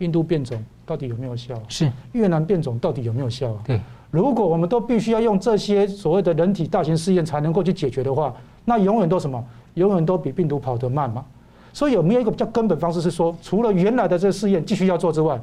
[0.00, 1.54] 印度变种到底有没有效？
[1.68, 3.62] 是越南变种到底有没有效啊？
[3.64, 3.80] 对，
[4.14, 8.32] 如果我们都必须要用这些所谓的人体大型试验才能够去解决的话，
[8.64, 9.44] 那永远都什么？
[9.74, 11.24] 永远都比病毒跑得慢嘛。
[11.72, 15.42] 所以有没有一个比较根本方式是说，除了原来的这个试验继续要做之外，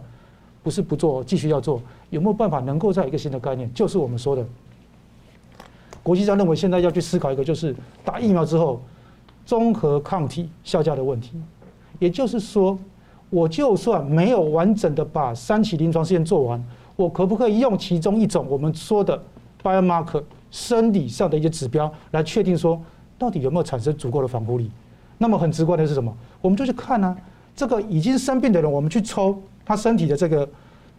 [0.63, 1.81] 不是不做，继续要做，
[2.11, 3.69] 有没有办法能够在一个新的概念？
[3.73, 4.45] 就是我们说的，
[6.01, 8.81] 国际上认为现在要去思考一个，就是打疫苗之后
[9.45, 11.33] 综合抗体效价的问题，
[11.99, 12.79] 也就是说。
[13.33, 16.61] 我就算没有完整的把三期临床试验做完，
[17.01, 19.21] 我可不可以用其中一种我们说的
[19.63, 22.79] biomarker 生理上的一些指标来确定说
[23.17, 24.69] 到底有没有产生足够的防护力？
[25.17, 26.15] 那么很直观的是什么？
[26.41, 27.15] 我们就去看啊，
[27.55, 30.49] 这个已经生病的人，我们去抽他身体的这个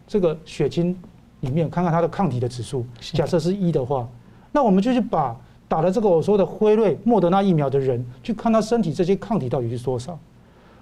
[0.07, 0.97] 这个血清
[1.41, 2.87] 里面，看看他的抗体的指数。
[3.01, 4.09] 假设是一的话，
[4.53, 5.37] 那我们就去把
[5.67, 10.17] 打了这个我说的辉瑞、莫德纳疫苗的人，去看他身体这些抗体到底是多少。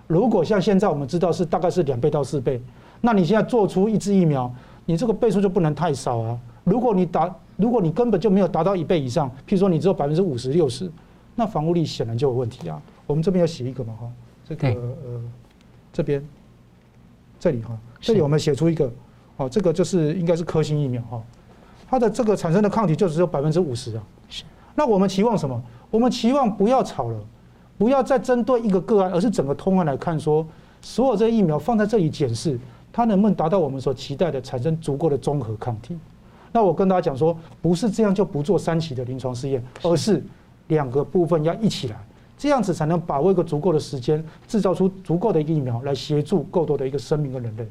[0.07, 2.61] 如果像现在我们知道是大概是两倍到四倍，
[3.01, 4.53] 那你现在做出一支疫苗，
[4.91, 6.37] 你这个倍数就不能太少啊。
[6.65, 10.91] 如果你达，如果你根本就没有达到一倍以上，譬如说你只有百分之五十六十，
[11.37, 12.83] 那防护力显然就有问题啊。
[13.07, 14.11] 我们这边要写一个嘛哈，
[14.45, 15.23] 这个呃
[15.93, 16.21] 这边
[17.39, 18.93] 这里哈，这里我们写出一个，
[19.37, 21.23] 哦，这个就是应该是科兴疫苗哈，
[21.89, 24.03] 它的这个产生的抗体就只有百分之五十啊。
[24.29, 24.43] 是。
[24.75, 25.63] 那我们期望什么？
[25.89, 27.21] 我们期望不要吵了，
[27.79, 30.45] 不要再针对一个个案，而是整个通案来看，说
[30.81, 32.59] 所有这个疫苗放在这里检视，
[32.93, 35.97] 它能不能达到我们所期待的，产生足够的综合抗体。
[36.53, 40.23] 那我跟大家讲说，不是这样就不做三期的临床试验，而是
[40.69, 41.97] 两个部分要一起来，
[42.37, 47.67] 这样子才能把握一个足够的时间，制造出足够的疫苗来协助够多的一个生命跟人类。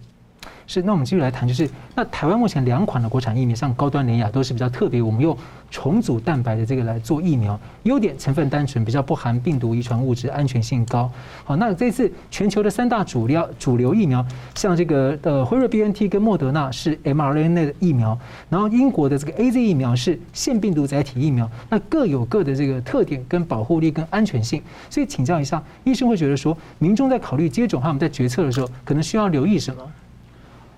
[0.68, 5.36] 是，那我们继续来谈，就是那台湾目前两款的国产疫苗，像高端联亚都是比较特别，我们用
[5.72, 11.10] 重组蛋白的这个来做疫苗，优点成分单纯，比较不含病毒遗传物质，安全性高。
[11.44, 14.24] 好，那这次全球的三大主流主流疫苗，
[14.54, 18.16] 像这个呃辉瑞 BNT 跟莫德纳是 mRNA 的疫苗，
[18.48, 24.62] 然后英国的这个 AZ 疫苗是腺病毒载体疫苗，那各有各的这个特点跟保护力跟安全性。
[24.88, 29.82] 所以请教一下，医生会觉得说，民众在考虑接种，他们在决策的时候，可能需要留意什么？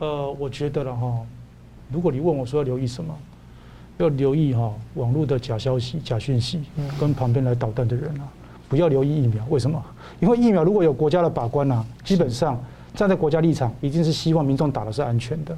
[0.02, 1.14] 呃，我觉得了哈，
[1.94, 3.16] 如果你问我说要留意什么，
[4.00, 6.60] 要留意哈网络的假消息、假讯息，
[7.00, 8.28] 跟旁边来捣蛋的人啊，
[8.68, 9.46] 不要留意疫苗。
[9.52, 9.80] 为什么？
[10.20, 12.60] 因为疫苗如果有国家的把关啊，基本上
[12.96, 15.56] 站在国家立场，一定是希望民众打的是安全的。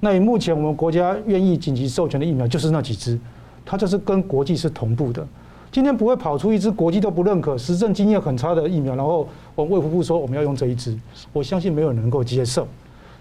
[0.00, 3.16] 那以目前我们国家愿意紧急授权的疫苗就是那几支，
[3.64, 5.24] 它就是跟国际是同步的。
[5.70, 10.98] 今天不会跑出一支国际都不认可、实证经验很差的疫苗，然后我们卫福部说我们要用这一支，
[11.32, 12.66] 我相信没有人能够接受。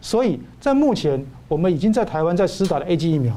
[0.05, 3.35] 所以在目前，我们已经在台湾在施打的 A G 疫苗，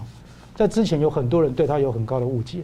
[0.54, 2.58] 在之前有很多人对它有很高的误解，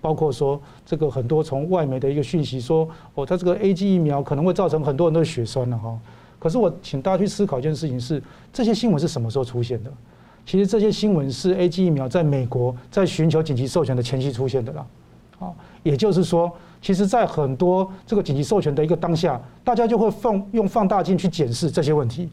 [0.00, 5.96] 包括说这个很多从外媒的一个讯息说，哦，它这个 A G 疫苗可能会造成很多人都血栓了哈。
[6.40, 8.20] 可是我请大家去思考一件事情是，
[8.52, 9.92] 这些新闻是什么时候出现的？
[10.44, 14.84] 其实这些新闻是 A G 疫苗在美国在寻求紧急授权的前夕出现的啦。
[15.38, 15.54] 啊，
[15.84, 16.50] 也就是说，
[16.82, 22.28] 其实在很多这个紧急授权的一个当下，大家就会放用放大镜去检视这些问题。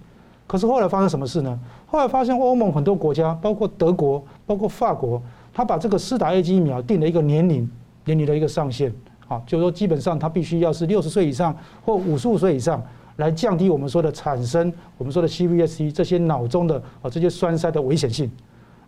[0.45, 1.57] 可是后来发生什么事呢？
[1.87, 5.21] 后来发现欧盟很多国家，包括德国、包括法国，
[5.53, 7.69] 他把这个施打 AZ 疫苗定了一个年龄，
[8.05, 8.93] 年龄的一个上限，
[9.27, 12.81] 啊，就是说基本上他必须要是六十岁以上或五十五岁以上，
[13.15, 18.29] 来降低我们说的产生我们说的 CVST 这些脑中的啊这些栓塞的危险性，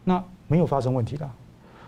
[0.04, 1.28] 那没有发生问题的。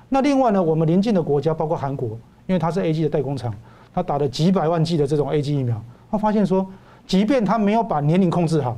[0.10, 2.10] 那另外呢，我们邻近的国家包括韩国，
[2.46, 3.54] 因为它是 A G 的代工厂，
[3.94, 6.66] 它打了几百万剂的这种 A G 疫苗，他发现说，
[7.06, 8.78] 即便他没有把年龄控制好。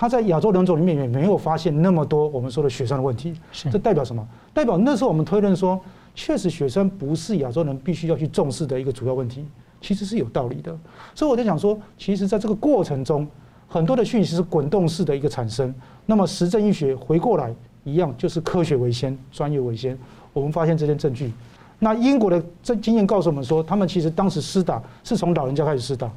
[0.00, 3.38] 他在亚洲人种里面也没有发现那么多我们说的血栓的问题，
[3.70, 4.26] 这代表什么？
[4.54, 5.78] 代表那时候我们推论说，
[6.14, 9.44] 确实血栓不是亚洲人必须要去重视的一个主要问题，
[9.78, 10.74] 其实是有道理的。
[11.14, 13.28] 所以我在想说，其实在这个过程中，
[13.68, 15.74] 很多的讯息是滚动式的一个产生。
[16.06, 19.98] 那么实证医学回过来一样，就是科学为先，专业为先。
[20.32, 21.30] 我们发现这些证据，
[21.78, 26.10] 那英国的这经验告诉我们说，他们其实当时施打是从老人家开始施打。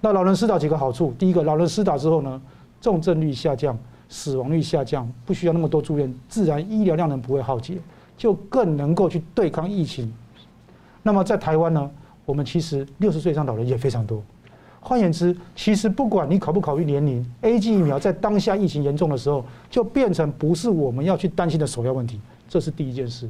[0.00, 1.12] 那老人施打几个好处？
[1.18, 2.40] 第一个，老人施打之后呢，
[2.80, 7.78] 重症率下降，死亡率下降，不需要那么多住院，自然医疗量能不会耗竭，
[8.16, 10.12] 就更能够去对抗疫情。
[11.02, 11.90] 那么在台湾呢，
[12.24, 14.22] 我们其实六十岁以上老人也非常多。
[14.80, 22.20] 换言之，其实不管你考不考虑年龄，AZ 疫苗在当下疫情严重的时候，就变成不是我们要去担心的首要问题。
[22.48, 23.28] 这是第一件事。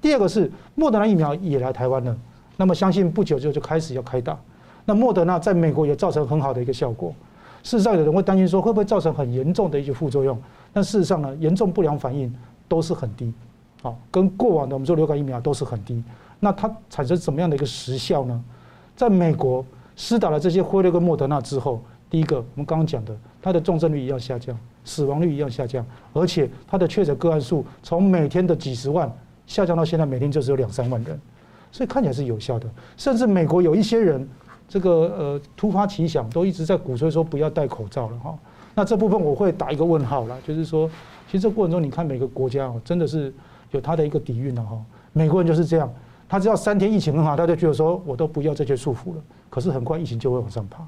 [0.00, 2.16] 第二个是莫德纳疫苗也来台湾了，
[2.56, 4.36] 那么相信不久之后就开始要开打。
[4.84, 7.14] 那莫德纳在美国也造成很好的一个效果。
[7.62, 10.40] 事实上，有人会担心说会不会造成很严重的一些副作用？
[10.72, 12.32] 但事实上呢，严重不良反应
[12.68, 13.32] 都是很低，
[13.82, 16.02] 好，跟过往的我们说流感疫苗都是很低。
[16.40, 18.44] 那它产生什么样的一个时效呢？
[18.96, 19.64] 在美国
[19.96, 29.12] 施打了这些辉瑞跟莫德纳之后，第一个我们刚刚讲的，它的重症率一样下降，死亡率一样下降，而且它的确诊个案数从每天的几十万
[29.46, 31.20] 下降到现在每天就只有两三万人，
[31.72, 32.68] 所以看起来是有效的。
[32.96, 34.28] 甚至美国有一些人。
[34.68, 38.38] 这个呃突发奇想，都一直在鼓吹说不要戴口罩了哈。
[38.74, 40.88] 那这部分我会打一个问号了，就是说，
[41.26, 43.32] 其实这过程中你看每个国家哦，真的是
[43.70, 44.78] 有它的一个底蕴的哈。
[45.12, 45.90] 美国人就是这样，
[46.28, 49.22] 他只要三天疫情很好，他就觉得说我都不要这些束缚了。
[49.50, 50.86] 可是很快疫情就会往上爬。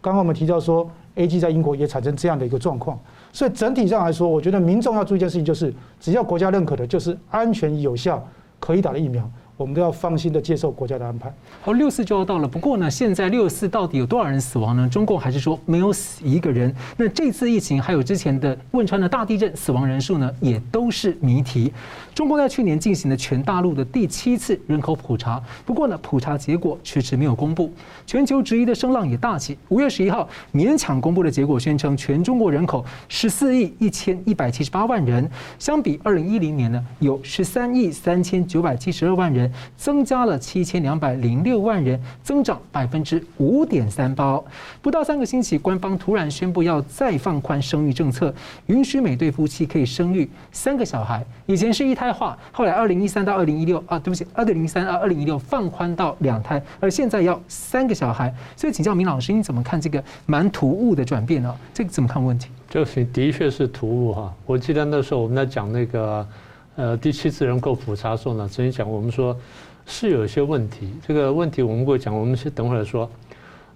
[0.00, 2.98] 刚刚我们提到说，A G 在英国也产生这样的一个状况，
[3.32, 8.22] 所以整体上来说，我觉得民众要注意一件事情，就是只要国家认可的，就是安全有效
[8.60, 9.28] 可以打的疫苗。
[9.56, 11.32] 我们都要放心的接受国家的安排。
[11.60, 12.48] 好，六四就要到了。
[12.48, 14.88] 不过呢，现在六四到底有多少人死亡呢？
[14.88, 16.74] 中共还是说没有死一个人。
[16.96, 21.72] 那这次疫情还有之前的汶川的大地震，死亡人数呢，也都是谜题。
[22.14, 27.70] 中共在去年进行了全大陆的第七次人口普查，不过呢，普查结果迟迟没有公布。
[28.06, 29.56] 全球质疑的声浪也大起。
[29.68, 39.51] 五月十一号勉强公布的结果宣称，全中国人口十四亿一千一百七十八万人，相比二零一零年呢，有十三亿三千九百七十二万人。
[39.76, 44.40] 增加了七千两百零六万人，增长百分之五点三八。
[44.80, 48.32] 不到三个星期，官方突然宣布要再放宽生育政策，
[48.66, 51.24] 允许每对夫妻可以生育三个小孩。
[51.46, 58.32] 以前是一胎化，后来二零一三到二零一六啊，对不起，二零一三到二零一六放宽到两胎，而现在要三个小孩。
[58.56, 61.54] 所以请教明老师，你怎么看这个蛮突兀的转变呢？
[61.74, 62.48] 这个怎么看问题？
[62.70, 64.34] 这是的确是突兀哈。
[64.46, 66.26] 我记得那时候我们在讲那个。
[66.74, 69.36] 呃，第七次人口普查的时候呢，曾经讲，我们说
[69.84, 70.90] 是有一些问题。
[71.06, 73.08] 这个问题我们会讲，我们先等会儿说。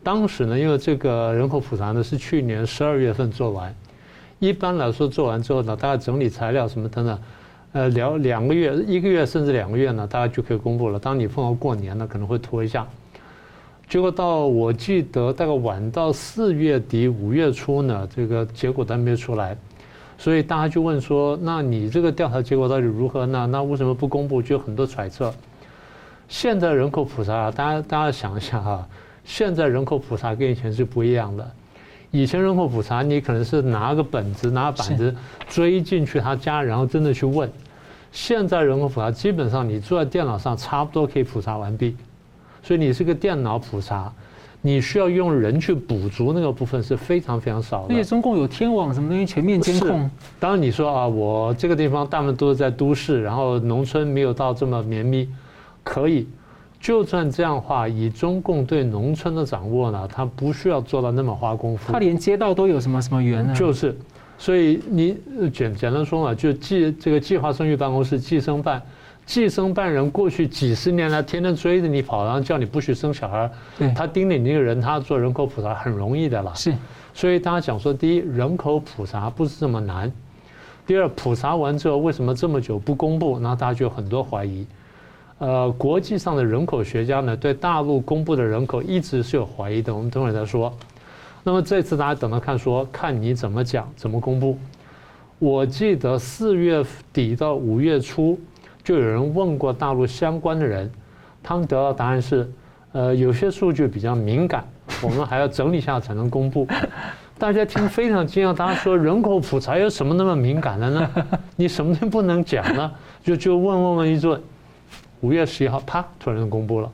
[0.02, 3.74] 当时呢，因为这个人口普查呢是去年十二月份做完，
[4.38, 7.18] 一般来说做完之后呢，大概整理材料什么等等，
[7.72, 10.98] 呃，两两个月、一个月甚至两个月呢，大概就可以公布了。
[10.98, 12.86] 当你碰到过年呢，可能会拖一下。
[13.88, 19.54] 结果到我记得大概晚到四月底五月初呢，这个结果都还没出来。
[20.18, 23.46] 所以大家就问说：“那你这个调查结果到底如何呢？
[23.46, 24.40] 那为什么不公布？
[24.40, 25.32] 就有很多揣测。
[26.28, 28.88] 现在人口普查，大家大家想一下哈，
[29.24, 31.48] 现在人口普查跟以前是不一样的。
[32.10, 35.14] 以前人口普查，你可能是拿个本子、拿板子
[35.48, 37.50] 追进去他家，然后真的去问。
[38.10, 41.94] 现在人口普查基本上你坐在电脑上，差不多可以普查完毕。
[42.62, 44.12] 所以你是个电脑普查。”
[44.66, 50.10] 你需要用人去补足那个部分是非常非常少的，而且中共有天网什么东西全面监控。
[50.40, 55.28] 当然你说啊，我这个地方大部分都是在都市，然后农村没有到这么绵密，
[55.84, 56.26] 可以。
[56.80, 61.92] 就算这样的话，以中共对农村的掌握呢，他不需要做到那么花功夫。
[61.92, 63.54] 他连街道都有什么什么园呢？
[63.54, 63.96] 就是，
[64.36, 65.16] 所以你
[65.52, 68.82] 简简单说嘛，就计这个计划生育办公室计生办。
[69.26, 73.50] 计生办人过去几十年来，天天追着你跑，然后叫你不许生小孩。
[73.76, 76.54] 对，他盯着你那个人，他做人口普查很容易的了。
[76.54, 76.72] 是，
[77.12, 80.08] 所以大家讲说，第一，人口普查不是这么难；
[80.86, 83.36] 第二，普查完之后为什么这么久不公布？
[83.40, 84.64] 那大家就有很多怀疑。
[85.38, 89.92] 呃，国际上的人口学家呢，对大陆公布的人口一直是有怀疑的。
[89.92, 90.72] 我们等会儿再说。
[91.42, 94.56] 那么这次大家等着看，说看你怎么讲，怎么公布。
[95.40, 98.38] 我记得四月底到五月初。
[98.86, 100.88] 就有人问过大陆相关的人，
[101.42, 102.48] 他们得到答案是，
[102.92, 104.64] 呃，有些数据比较敏感，
[105.02, 106.64] 我们还要整理一下才能公布。
[107.36, 111.10] 大家听非常惊讶，大家说人口普查有什么那么敏感的呢？
[111.56, 112.92] 你什么都不能讲呢？
[113.24, 114.40] 就就问问问一顿，
[115.20, 116.88] 五月十一号啪，突然公布了。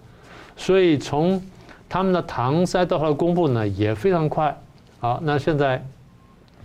[0.57, 1.43] 所以从
[1.90, 4.59] 他们的搪塞到后来公布呢，也非常快。
[4.99, 5.84] 好，那现在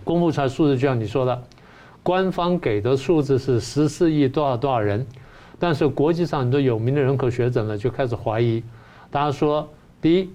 [0.04, 1.42] 公布出来数字就像你说的。
[2.08, 5.06] 官方给的数字是十四亿多少多少人，
[5.58, 8.62] 但是国际上很多有名的人口学者呢就开始怀疑，
[9.10, 9.68] 大家说，
[10.00, 10.30] 第一，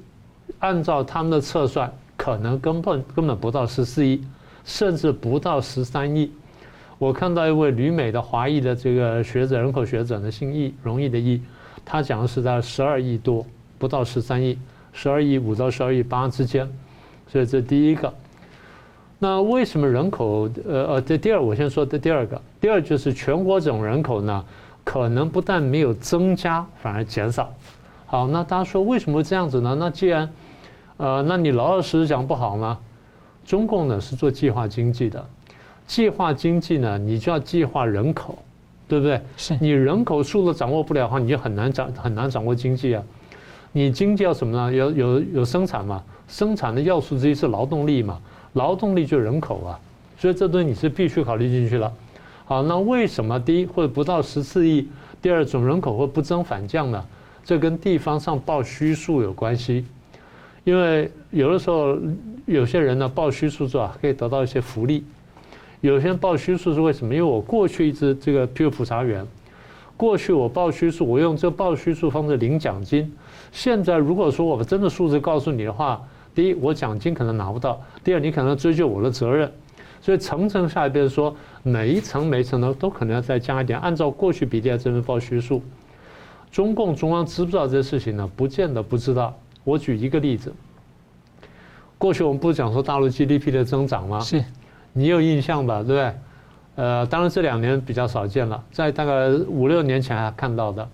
[0.60, 4.24] 按照他们的测算，可能根本根本不到十四亿，
[4.64, 6.32] 甚至不到十三亿。
[7.00, 11.42] 我看到一位旅美的华裔的这个学者，人口学者呢，姓易，容易的易，
[11.84, 13.44] 他讲的是在十二亿多，
[13.80, 14.56] 不到十三亿，
[14.92, 16.70] 十二亿五到十二亿八之间，
[17.28, 18.14] 所以这第一个。
[19.24, 24.44] 那为什么人口呃呃这第二我先说的第二个，第二就是全国总人口呢，
[24.84, 27.50] 可能不但没有增加，反而减少。
[28.06, 29.78] 好，那大家说为什么这样子呢？
[29.80, 30.30] 那既然
[30.98, 32.78] 呃，那你老老实实讲不好吗？
[33.46, 35.26] 中共呢是做计划经济的，
[35.88, 38.38] 计划经济呢，你就要计划人口，
[38.90, 39.22] 对不对？
[39.38, 43.02] 是你人口数都掌握不了的话，你就很难掌很难掌握经济啊。
[43.72, 44.74] 你经济要什么呢？
[44.74, 46.04] 有有有生产嘛？
[46.28, 48.20] 生产的要素之一是劳动力嘛？
[48.54, 49.80] 劳动力就人口啊，
[50.18, 51.92] 所以这东西你是必须考虑进去了。
[52.46, 54.88] 好，那为什么第一会不到十四亿，
[55.22, 57.04] 第二总人口会不增反降呢？
[57.44, 59.86] 这跟地方上报虚数有关系。
[60.64, 61.98] 因为有的时候
[62.46, 65.04] 有些人呢报虚数之后可以得到一些福利，
[65.82, 67.14] 有些人报虚数是为什么？
[67.14, 69.26] 因为我过去一直这个譬如普查员，
[69.98, 73.12] 过去我报虚数，我用这报虚数方式领奖金。
[73.52, 76.02] 现在如果说我们真的数字告诉你的话，
[76.34, 79.52] 第一，我奖金可能拿不到；第二，你可能追究我的责任。
[80.02, 85.62] 所以层层下来，变成说每一层每一层呢，都可能要再加一点，按照过去比例来这边报虚数。
[86.52, 88.30] 中共中央知不知道这些事情呢？
[88.36, 89.34] 不见得不知道。
[89.64, 90.54] 我举一个例子：
[91.98, 94.20] 过去我们不是讲说大陆 GDP 的增长吗？
[94.20, 94.44] 是，
[94.92, 95.78] 你有印象吧？
[95.78, 96.14] 对不对？
[96.76, 100.86] 呃，当然这两年比较少见了，在大概五六年前还看到的，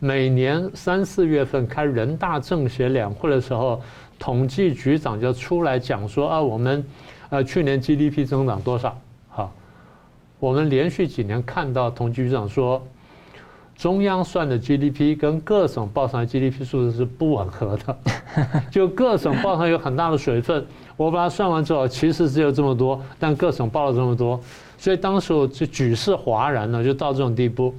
[0.00, 3.80] 每年三四月份开人大政协两会的时候。
[4.20, 6.84] 统计局长就出来讲说啊，我们
[7.30, 8.96] 呃去年 GDP 增长多少？
[9.30, 9.50] 好，
[10.38, 12.86] 我们连续几年看到统计局长说，
[13.74, 17.96] 中央算的 GDP 跟各省报上的 GDP 数字是不吻合的，
[18.70, 20.64] 就各省报上有很大的水分。
[20.98, 24.38] 我把它算完之后，其实只有这么多，但各省报了这么多，
[24.76, 27.74] 所以当时我就举世哗然了，就到这种地步。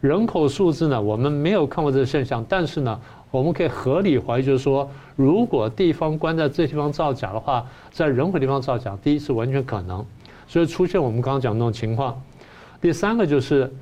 [0.00, 3.00] 人口数字呢，我们没有看过这个现象，但是呢，
[3.32, 10.04] 我们可以合理怀疑，就是说，如果地方关在这地方造假的话，在人口地方造假，第一是完全可能，
[10.46, 12.22] 所以出现我们刚刚讲的那种情况。
[12.80, 13.72] 第三个就是，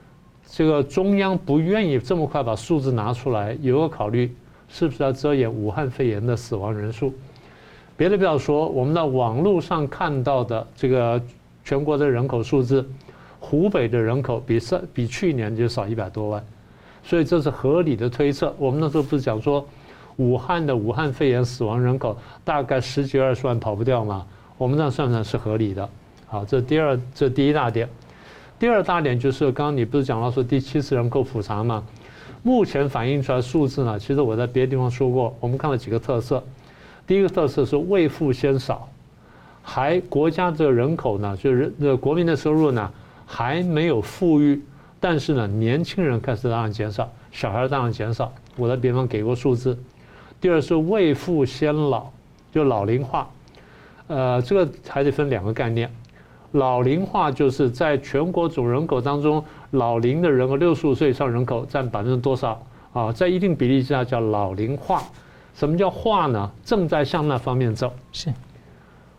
[0.47, 4.35] 这个中央不愿意这么快把数字拿出来，有个考虑，
[4.69, 7.13] 是不是要遮掩武汉肺炎的死亡人数？
[7.97, 11.21] 别的不要说，我们在网络上看到的这个
[11.65, 12.89] 全国的人口数字。
[13.43, 16.45] 湖北的人口比上比去年就少一百多万，
[17.03, 18.55] 所以这是合理的推测。
[18.59, 19.67] 我们那时候不是讲说，
[20.17, 24.27] 武汉的武汉肺炎死亡人口大概十几二十万跑不掉吗？
[24.59, 25.89] 我们那算算是合理的。
[26.27, 27.89] 好，这第二这第一大点。
[28.59, 31.83] 第二大点就是刚刚你不是讲到说第七次人口普查吗？
[32.43, 36.43] 目前反映出来数字呢，其实我在别的地方说过，我们看了几个特色。
[37.07, 38.89] 第一个特色是未富先少，
[39.63, 42.91] 还国家这个人口呢，就是这个国民的收入呢。
[43.33, 44.61] 还没有富裕，
[45.03, 48.31] 但是呢，年轻人开始大量减少，小孩大量减少。
[48.57, 49.77] 我在别方给过数字。
[50.39, 52.07] 第二是未富先老，
[52.53, 53.29] 就老龄化。
[54.09, 55.91] 呃，这个还得分两个概念。
[56.53, 63.11] 老龄化就是在全国总人口当中，老龄的人口六十五岁以上人口占百分之多少啊？
[63.11, 65.03] 在一定比例之下叫老龄化。
[65.55, 66.51] 什么叫化呢？
[66.63, 67.93] 正在向那方面走。
[68.13, 68.31] 是。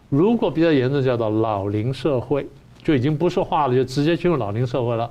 [0.10, 2.48] 如果比较严重，叫做老龄社会。
[2.84, 5.10] 就已经不是化了，就直接进入老龄社会了。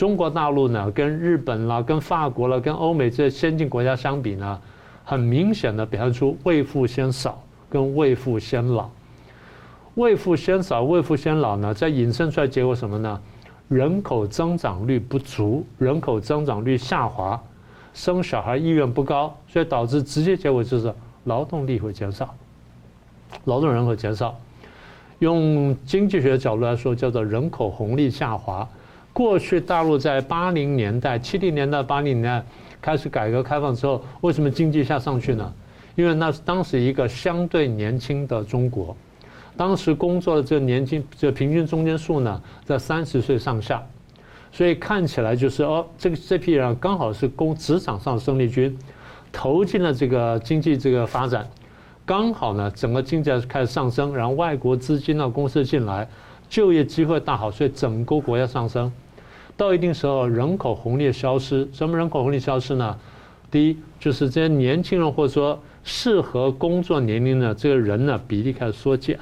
[0.00, 4.58] 中国大陆呢，跟日本啦、跟法国啦、跟欧美这些先进国家相比呢，
[5.04, 7.38] 很明显的表现出未富先少
[7.68, 8.88] 跟未富先老。
[9.96, 13.20] 未富先少、未富先老呢，在引申出来结果什么呢？
[13.68, 17.38] 人口增长率不足，人口增长率下滑，
[17.92, 20.90] 生小孩意愿不高，所以导致直接结果就是
[21.24, 22.34] 劳动力会减少，
[23.44, 24.34] 劳动人口减少。
[25.18, 28.66] 用经济学的角度来说，叫做人口红利下滑。
[29.12, 32.46] 过去大陆在八零年代、七零年代、八零年代
[32.80, 35.52] 开始改革开放之后，为什么经济下上去呢？
[35.96, 38.96] 因为那是当时一个相对年轻的中国，
[39.56, 43.82] 当时工作的这个年轻这平均中间数呢，在三十岁上下，
[44.52, 48.78] 所以看起来就是哦，这个这批人刚好是工职场上生力军，
[49.32, 51.46] 投进了这个经济这个发展。
[52.06, 56.08] 刚好呢，整个经济开始上升，然后外国资金到公司进来，
[56.50, 58.92] 就业机会大好，所以整个国家上升。
[59.56, 61.68] 到一定时候，人口红利消失。
[61.72, 62.98] 什么人口红利消失呢？
[63.50, 69.18] 第一，就是这些年轻人或者说适合工作年龄的这个人呢，比例开始缩减，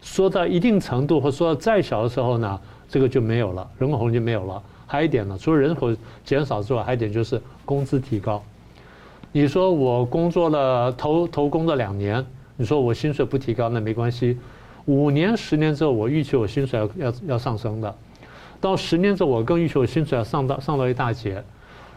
[0.00, 4.62] 缩到一定程度或缩到再小的时候呢，这个就没有了，人口红利就没有了。
[4.86, 5.94] 还有一点呢，除了人口
[6.24, 8.40] 减少之外，还有一点就是工资提高。
[9.32, 12.24] 你说我工作了头头工作两年，
[12.56, 14.38] 你说我薪水不提高那没关系，
[14.86, 17.94] 五年十年之后我预期我薪水要要要上升的，
[18.60, 21.42] 到十年之后我更预期我薪水要上到上到一大截。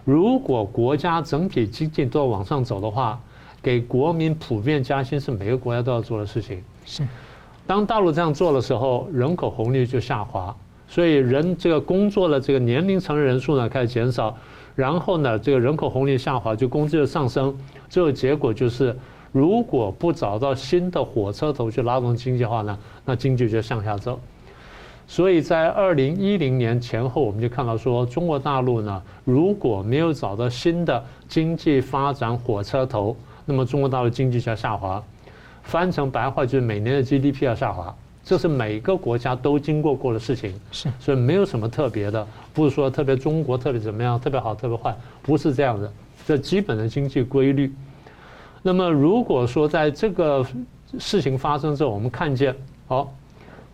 [0.05, 3.19] 如果国家整体经济都要往上走的话，
[3.61, 6.63] 给国民普遍加薪是每个国家都要做的事情。
[6.85, 7.07] 是，
[7.67, 10.55] 当大陆这样做的时候，人口红利就下滑，
[10.87, 14.35] 所以人这个工作的这个年龄层人数呢开始减少。
[14.75, 17.53] 然后呢，这个人口红利下滑，就工资就上升，
[17.89, 18.97] 最后结果就是，
[19.31, 24.19] 如果不找到新的火车头去拉动经济的话呢，那经济就向下走。
[25.07, 33.15] 所以在二零一零年前后，我们就看到说，中国大陆呢，如果没有找到新的经济发展火车头，
[33.45, 35.03] 那么中国大陆经济就要下滑。
[35.63, 37.95] 翻成白话就是每年的 GDP 要下滑。
[38.23, 45.91] 这是每个国家都经过过的事情，是，所以没有什么特别的，不是说特别中国特别怎么样，特别好，特别坏，不是这样的，
[46.27, 47.73] 这基本的经济规律。
[48.61, 50.45] 那么如果说在这个
[50.97, 52.55] 事情发生之后，我们看见，
[52.87, 53.13] 好，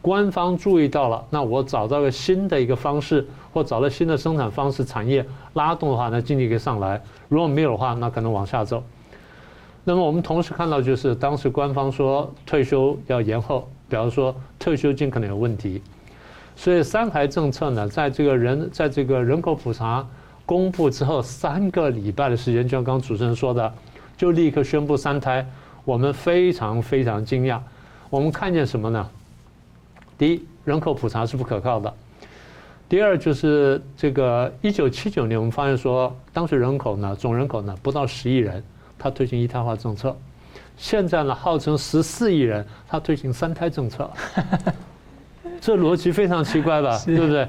[0.01, 6.97] 官方注意到了，那我找到了新的一个方式，或找到新的生产方式、产业拉动的话，那经济可以上来；
[7.29, 8.83] 如果没有的话，那可能往下走。
[9.83, 13.67] 那么我们同时看到，就是当时官方说退休要延后。
[13.87, 15.79] 比方说退休金可能有问题，
[16.55, 20.03] 所以三孩政策呢，在这个人在这个人口普查
[20.43, 23.71] 公布之后三个礼拜的时间，就像刚刚主持人说的，
[24.17, 25.45] 就立刻宣布三胎，
[25.83, 27.59] 我们非常非常惊讶。
[28.09, 29.09] 我们看见什么呢？
[30.17, 31.89] 第一，人口普查是不可靠的；
[32.87, 38.63] 第二，就是这个一九七九年，我们发现说，当时人口呢，总人口呢不到十亿人，
[38.97, 40.15] 他推行一胎化政策。
[40.77, 44.09] 现在呢，号称十四亿人，他推行三胎政策，
[45.59, 46.97] 这逻辑非常奇怪吧？
[47.05, 47.47] 对不对？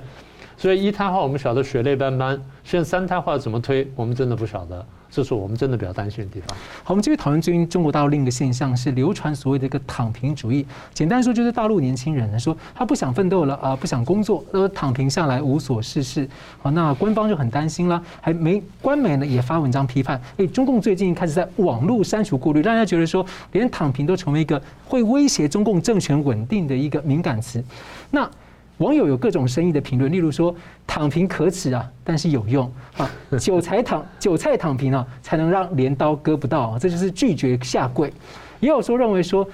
[0.56, 4.86] 所以一胎化我们晓得血泪斑斑，现在三胎化怎么推，我们真的不晓得。
[5.10, 6.56] 这是我们真的比较担心的地方。
[6.84, 10.66] 好，我们继续讨论最近中国大陆另一个现象是流传所谓的一个躺平主义。
[10.92, 16.28] 简单说就是大陆年轻人说他不想奋斗了啊，不想工作，呃，躺平下来无所事事。
[16.60, 27.64] 好，那官方就很担心了，还没官媒呢也发文章批判，哎，中共最近开始在网络删除过滤，让大家觉得说连躺平都成为一个会威胁中共政权稳定的一个敏感词。
[28.10, 28.28] 那
[28.78, 30.54] 网友有各种深意的评论，例如说
[30.86, 33.10] 躺平可耻啊，但是有用啊，
[33.40, 38.12] 韭菜躺韭菜躺平啊，才能让镰刀割不到，啊这就是拒绝下跪。
[38.60, 39.46] 也有说认为说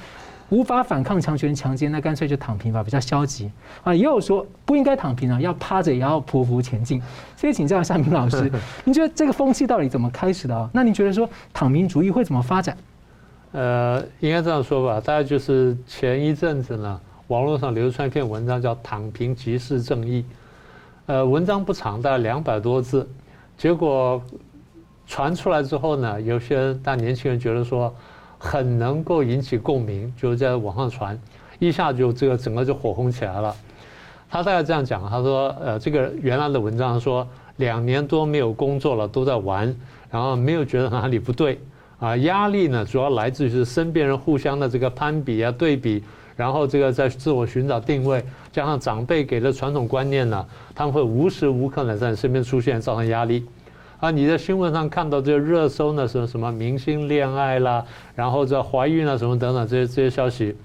[0.49, 3.51] 无法反抗强权强奸，那干脆就躺平吧，比较消极
[3.85, 3.95] 啊。
[3.95, 7.01] 也有说不应该躺平啊，要趴着也要匍匐前进。
[7.37, 8.51] 所以请教一下明老师，
[8.85, 10.69] 您觉得这个风气到底怎么开始的啊？
[10.73, 12.77] 那您觉得说躺平主义会怎么发展？
[13.53, 17.01] 呃，应该这样说吧，大概就是前一阵子呢。
[17.33, 20.23] 网络上流传一篇文章，叫“躺平即是正义”。
[21.07, 23.09] 呃，文章不长，大概两百多字。
[23.57, 24.23] 结果
[25.07, 27.91] 传出来之后呢，有些大年轻人觉得说
[28.37, 31.19] 很能够引起共鸣，就在网上传，
[31.59, 33.57] 一下就这个整个就火红起来了。
[34.29, 37.27] 他大概这样讲，他说：“呃，这个原来的文章说
[37.57, 39.75] 两年多没有工作了，都在玩，
[40.11, 41.59] 然后没有觉得哪里不对
[41.99, 46.05] 啊，压力呢主要来自于是身边人互相的这个攀比啊、对比。”
[46.37, 53.45] 然后这个在自我寻找定位，加上长辈给的传统观念呢，他们会无时无刻的在你身边出现，造成压力。
[54.01, 57.85] 啊，你在新闻上看到这个热搜呢，是什么明星恋爱啦，
[58.17, 60.57] 然后这怀孕啊什么等等这些这些消息，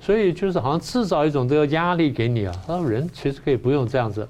[0.00, 2.54] 所以就是好像制造一种这个压力给你啊。
[2.66, 4.26] 他说人其实可以不用这样子。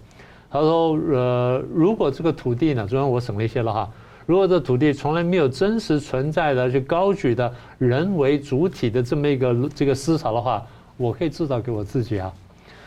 [0.50, 3.88] 他说呃，如果这个土地呢，昨天我省了一些了哈。
[4.26, 10.62] 如果这土地从来没有真实存在的去高举的人为主体的这么一个这个思潮的话，
[10.96, 12.32] 我可以制造给我自己啊。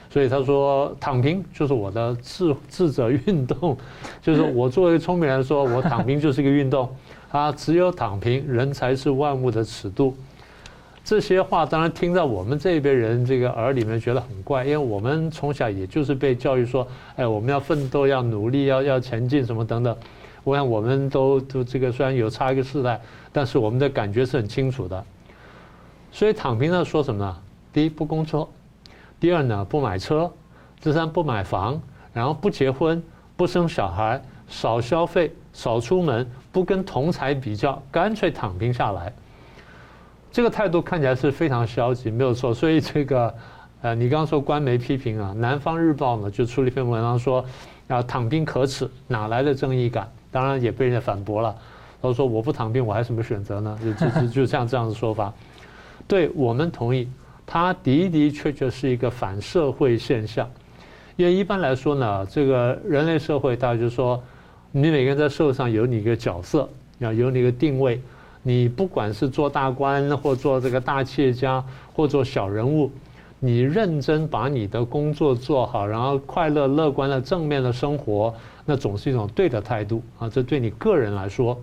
[0.09, 3.77] 所以他说躺平就是我的智智者运动，
[4.21, 6.89] 就是我作为聪明人说，我躺平就是一个运动
[7.29, 10.15] 啊，只有躺平，人才是万物的尺度。
[11.03, 19.95] 这些话当然听在我们这一辈人这个耳里面觉得很怪，因为我们从小也就是被教育说，哎，我们要奋斗，要努力，要要前进什么等等。
[20.47, 23.01] 我想我们都都这个虽然有差一个世代，
[23.33, 25.03] 但是我们的感觉是很清楚的。
[26.09, 27.37] 所以躺平呢说什么呢？
[27.73, 28.49] 第一不工作，
[29.19, 30.31] 第二呢不买车，
[30.81, 31.77] 第三不买房，
[32.13, 33.03] 然后不结婚，
[33.35, 39.11] 不生小孩，少消费，少出门，不跟同才比较，干脆躺平下来。
[40.31, 42.53] 这个态度看起来是非常消极，没有错。
[42.53, 43.35] 所以这个
[43.81, 47.43] 呃，你刚刚说官媒批评啊，《南方日报》呢就出了一篇文章说
[47.89, 50.09] 啊，躺平可耻，哪来的正义感？
[50.31, 51.55] 当然也被人家反驳了，
[52.01, 53.77] 他说我不躺平，我还什么选择呢？
[53.83, 55.33] 就就就就像这样的说法，
[56.07, 57.07] 对我们同意，
[57.45, 60.49] 它的的确确是一个反社会现象，
[61.15, 64.21] 因为一般来说呢，这个人类社会大家就说，
[64.71, 66.69] 你每个人在社会上有你一个角色，
[66.99, 68.01] 要有你一个定位，
[68.43, 71.63] 你不管是做大官或做这个大企业家
[71.93, 72.91] 或做小人物，
[73.39, 78.33] 你认真把你的工作做好，然后快乐乐观的正面的生活。
[78.65, 80.27] 那总是一种对的态度啊！
[80.27, 81.57] 这对你个人来说，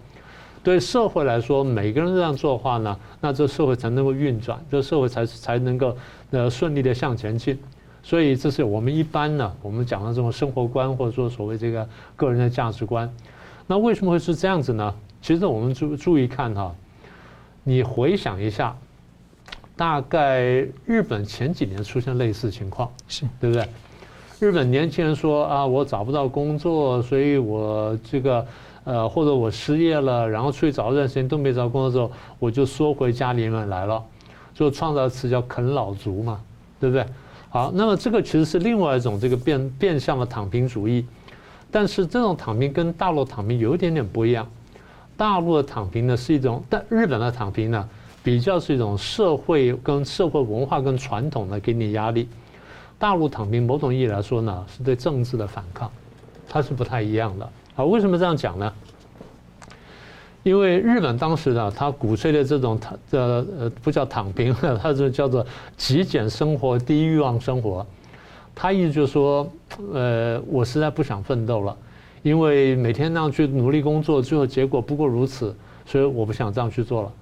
[0.62, 5.95] 对社会来说，每个人这样做的话呢，那这社会才能够运转，这社会才才能够
[6.31, 7.59] 呃顺利的向前进。
[8.03, 13.12] 所以这是我们一般呢，我们讲的这种生活观，或者说所谓这个个人的价值观。
[13.66, 14.95] 那为什么会是这样子呢？
[15.20, 16.75] 其实我们注注意看哈，
[17.62, 18.75] 你回想一下，
[19.77, 23.66] 大概日本前几年出现类似情况，是对不对？
[24.41, 28.47] 日本年轻人说啊，我找不到工作，所以我这个
[28.85, 34.03] 呃，或者我失业了，然后出去找一段时间都没找工作之后，我就缩回家里面来了，
[34.53, 36.41] 就创造词叫啃老族嘛，
[36.79, 37.07] 对不对？
[37.49, 41.07] 好，那么这个其实是另外一种这个变变相的躺平主义，
[41.70, 44.47] 但是这种躺平跟大陆躺平有一点点不一样，
[45.16, 47.89] 大陆的躺平呢是一种，但日本的躺平呢
[48.25, 52.27] 比较是一种社会跟社会文化跟传统的给你压力。
[52.99, 55.91] 大陆躺平，某种意义来说呢，是对政治的反抗，
[56.49, 57.49] 它是不太一样的。
[57.77, 58.72] 啊，为什么这样讲呢？
[60.43, 65.45] 因为日本当时呢，他鼓吹的这种躺呃呃不叫躺平，它是叫做
[65.77, 67.87] 极简生活、低欲望生活。
[68.55, 69.47] 他意思就是说，
[69.93, 71.77] 呃，我实在不想奋斗了，
[72.22, 75.55] 因为每天那样去努力工作，最后结果不过如此，
[75.85, 77.12] 所以我不想这样去做了。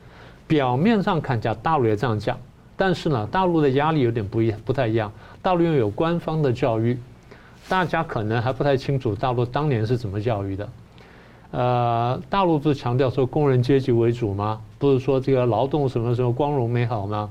[0.46, 2.38] 表面上看起来，大陆也这样讲。
[2.76, 5.12] 但是呢，大陆的压力有点不一样，不太一样。
[5.40, 6.98] 大陆拥有官方的教育，
[7.68, 10.68] 大家可能还不太清楚大陆当年是怎么教育的。
[11.52, 14.60] 呃，大陆不是强调说工人阶级为主吗？
[14.78, 17.28] 不是说这个劳动什么时候光荣美好吗？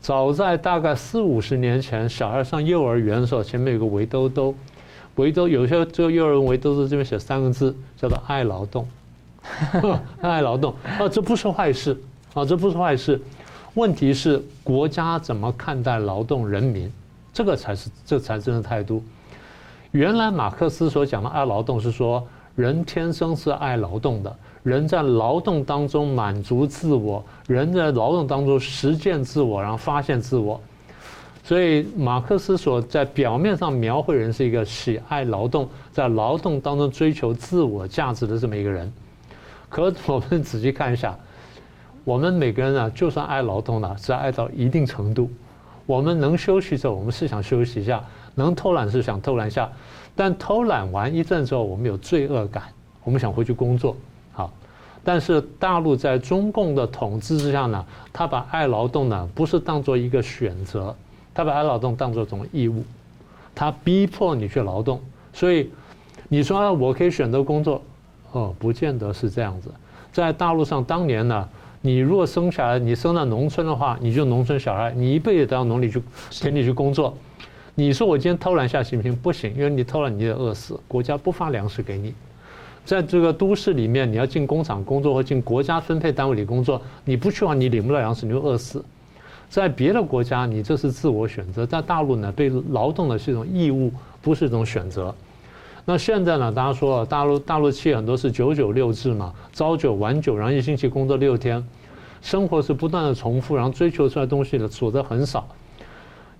[0.00, 4.54] 早在大概四五十年前，小孩上幼儿园的时候，前面有个围兜兜，
[5.16, 8.88] 围兜有些这个幼儿园围兜兜这边写三个字，叫做爱劳动。
[10.20, 11.98] 爱劳动啊，这不是坏事
[12.34, 13.20] 啊，这不是坏事。
[13.74, 16.90] 问题是国家怎么看待劳动人民，
[17.32, 19.02] 这个才是这才是真的态度。
[19.92, 22.26] 原来马克思所讲的爱劳动是说，
[22.56, 30.60] 人天生是爱劳动的，人在劳动当中满足自我，人在劳动当中实践自我，然后发现自我。
[31.44, 38.92] 所以马克思所在表面上描绘人是一个喜爱劳动，在劳动当中追求自我价值的这么一个人。
[39.68, 41.16] 可我们仔细看一下。
[42.04, 45.30] 我们每个人啊，就算爱劳动了，只爱到一定程度。
[45.84, 48.02] 我们能休息的时候，我们是想休息一下；
[48.34, 49.70] 能偷懒是想偷懒一下。
[50.16, 52.64] 但偷懒完一阵之后，我们有罪恶感，
[53.04, 53.94] 我们想回去工作。
[54.32, 54.50] 好，
[55.04, 60.94] 但是大陆在中共的统治之下呢，他把爱劳动呢，不是当做一个选择，
[61.34, 62.82] 他把爱劳动当做一种义务，
[63.54, 65.00] 他逼迫你去劳动。
[65.32, 65.70] 所以
[66.28, 67.82] 你说啊，我可以选择工作，
[68.32, 69.70] 哦，不见得是这样子。
[70.12, 71.48] 在大陆上当年呢。
[71.80, 77.16] 你如果生下来，你生在农村的话，你就农村小孩，你一辈子都要农里去田里去工作。
[77.76, 79.16] 你说我今天偷懒下行不行？
[79.16, 82.12] 不行，因为你偷懒你得饿死，国家不发粮食给你。
[82.84, 88.84] 在这个都市里面，你要进工厂工作或进国家分配单位里工作，你不去的话，你领不到粮食，你就饿死。
[89.48, 95.14] 在别的国家，你这是自我选择；在大陆呢，对劳动的是一种义务，不是一种选择。
[95.90, 96.52] 那现在呢？
[96.52, 101.66] 大家说，大陆大陆企业很多是九九六制嘛，朝九晚九，然后一星期工作六天，
[102.20, 105.48] 生活是不断的重复，然后追求出来东西的所得很少。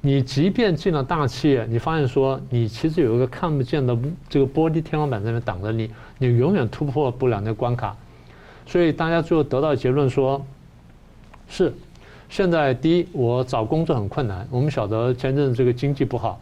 [0.02, 3.96] 你即便进了大企业，你发现说你其实有一个看不见的
[4.28, 7.96] 这个玻璃天花板在那挡着你，你永远突破不了那关卡。
[8.66, 10.44] 所以大家最后得到结论说，
[11.48, 11.72] 是
[12.28, 14.46] 现在第一，我找工作很困难。
[14.50, 16.38] 我们晓得前阵子这个经济不好。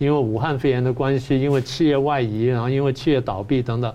[0.00, 3.94] 因为武汉肺炎的关系，因为企业外移，然后因为企业倒闭等等，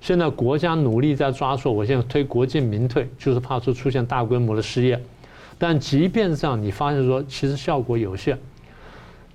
[0.00, 1.72] 现在国家努力在抓住。
[1.72, 5.00] 我现在推国进民退，就是怕说出现大规模的失业。
[5.56, 8.36] 但即便这样，你发现说其实效果有限。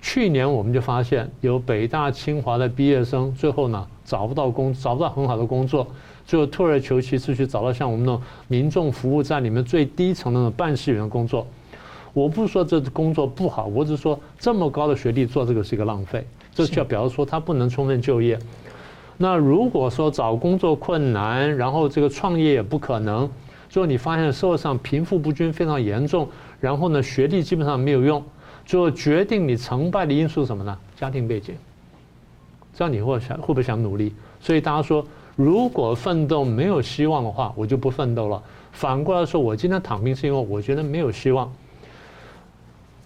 [0.02, 5.86] 去年我们就发现有北大清华的毕业生，最后呢找不到工，找不到很好的工作，
[6.26, 11.46] 最后退而求其次去找到像我们那种民众服务站里面最低层的那种办事员工作。
[12.18, 18.36] 我不是说这工作不好，我只是说这么高的学历做这个是一个浪费，这就表示说他不能充分就业。
[19.16, 23.30] 那如果说找工作困难，然后这个创业也不可能，
[23.68, 28.20] 最后你发现社会上贫富不均非常严重，然后呢学历基本上没有用，
[28.66, 30.76] 最后决定你成败的因素是什么呢？
[30.96, 31.54] 家庭背景。
[32.74, 34.12] 这样你会想会不会想努力？
[34.40, 35.06] 所以大家说，
[35.36, 38.42] 如果奋斗没有希望的话，我就不奋斗了。
[38.72, 41.48] 反过来说，我今天躺平是因为我觉得没有希望。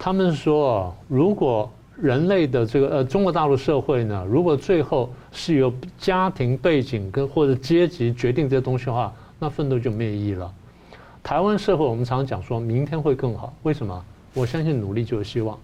[0.05, 10.53] 他们说，如果人类的这个呃中国大陆社会呢，如果最后是由家庭背景跟或者阶级决定这些东西的话，那奋斗就没意义了。
[11.22, 14.05] 台湾社会我们常常讲说明天会更好，为什么？
[14.34, 15.57] 我相信努力就有希望，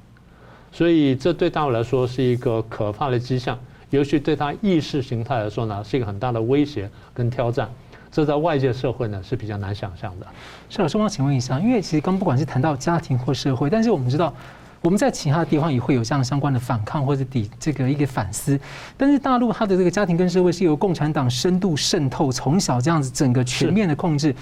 [0.70, 3.58] 所以这对大陆来说是一个可怕的迹象，
[3.90, 7.68] 尤其对他意识形态来说呢，是一个很大的威胁跟挑战。
[8.10, 10.26] 这在外界社会呢是比较难想象的。
[10.68, 14.32] 是老师，我想请问一下，因为其实刚不管是谈到家庭或社会，但是我们知道
[14.80, 18.58] 我们在其他地方也会有这样相关的反抗或者抵这个一个反思，
[18.96, 24.34] 但是大陆它的这个家庭跟社会是由共产党深度渗透，从小这样子整个全面的控制，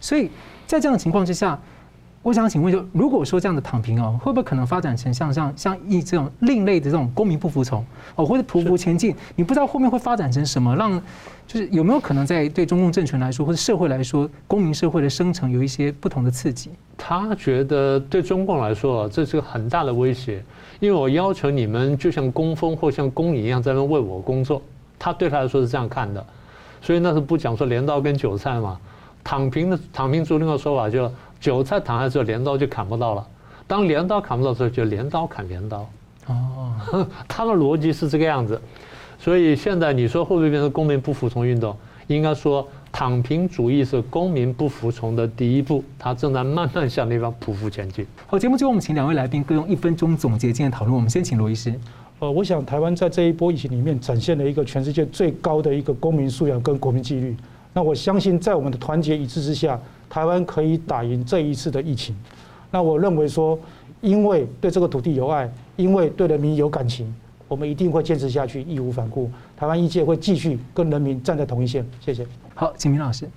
[0.00, 0.30] 所以
[0.66, 1.58] 在这样的情况之下。
[2.24, 7.84] 我想请问，就如果说这样的躺平哦，会不会可能发展成像像像一这种另类的这种公民不服从
[8.16, 9.14] 哦，或者匍匐前进？
[9.36, 10.74] 你不知道后面会发展成什么？
[10.74, 10.98] 让
[11.46, 16.70] 就是有没有可能在对中共政权来说，或者社会来说，公民社会的生成有一些不同的刺激？
[16.96, 20.42] 他觉得对中共来说，这是个很大的威胁，
[20.80, 24.62] 因为我要求你们就像工蜂或像工蚁一样在那为我工作。
[24.98, 26.24] 他对他来说是这样看的，
[26.80, 28.80] 所以那是不讲说镰刀跟韭菜嘛？
[29.22, 31.12] 躺平的躺平族那个说法就。
[31.44, 33.26] 韭菜躺下之后，镰刀就砍不到了。
[33.66, 35.86] 当镰刀砍不到的时候，就镰刀砍镰刀。
[36.26, 36.72] 哦，
[37.28, 38.58] 他的逻辑是这个样子。
[39.18, 41.76] 所以现在你说会不会变成公民不服从运动？
[42.06, 48.06] 应该说，躺平主义是公民不服从的第一步，他正在慢慢向那方匍匐前进。
[48.26, 50.96] 好，节目最后我们请两位来宾各用一分钟总结今天讨论。
[50.96, 51.78] 我们先请罗医师。
[52.20, 57.36] 呃，我想台湾在这一波疫情里面展现了一个全世界最高的一个公民素养跟国民纪律。
[57.74, 59.78] 那我相信在我们的团结一致之下。
[60.06, 62.14] 台湾可以打赢这一次的疫情，
[62.70, 63.58] 那我认为说，
[64.00, 67.12] 因为对这个土地有爱，因为对人民有感情，
[67.48, 69.28] 我们一定会坚持下去，义无反顾。
[69.56, 71.84] 台湾医界会继续跟人民站在同一线。
[72.00, 72.24] 谢谢。
[72.54, 73.28] 好，景明老师。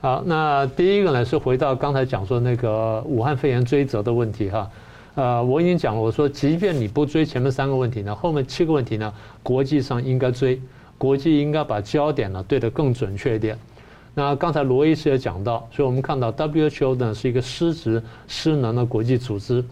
[0.00, 4.70] 好，那第一个呢是回到刚才讲说那个武汉肺炎追责的问题哈，
[5.16, 9.12] 呃，我已经讲了，我说即便你不追前面三个问题呢，后面七个问题呢，
[9.42, 10.60] 国际上应该追，
[10.98, 13.58] 国际应该把焦点呢对得更准确一点。
[14.14, 19.64] 那刚才罗医师也讲到，所以我们看到 WHO 呢是一个失职失能的国际组织，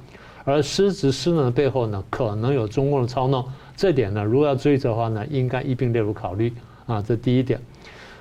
[0.44, 3.44] 而失职失能的背后呢，可能有中共的操弄。
[3.76, 6.52] 这点呢，如果要追责的话呢，应该一并列入考虑
[6.86, 7.00] 啊。
[7.00, 7.60] 这第一点。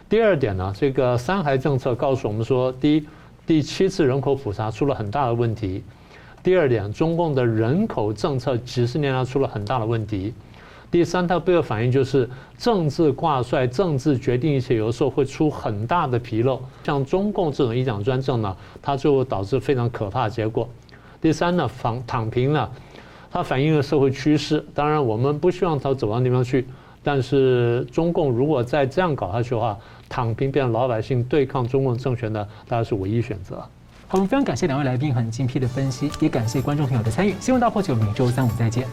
[0.07, 3.07] 第二点呢，这个三孩政策告诉我们说，第一，
[3.47, 5.81] 第七次人口普查出了很大的问题；
[6.43, 10.33] 第二点，中共的人口政策几十年来出了很大的问题。
[10.91, 16.61] 第三，它背后反映就是政治挂帅、政治决定一切，有时候会出很大的纰漏。
[16.83, 20.67] 像中共这种一党专政呢，它最后导致非常可怕的结果。
[21.21, 22.69] 第三呢，躺躺平呢，
[23.31, 24.65] 它反映了社会趋势。
[24.73, 26.67] 当然，我们不希望它走到那地方去，
[27.01, 29.77] 但是中共如果再这样搞下去的话，
[30.09, 33.55] 躺平变成老百姓对抗中共政权的，大概是唯一选择。
[34.09, 37.33] 好，我们非常感谢两位来宾很精辟的分析，也感谢观众朋友的参与。
[37.39, 38.85] 新闻大破解，每周三五再见。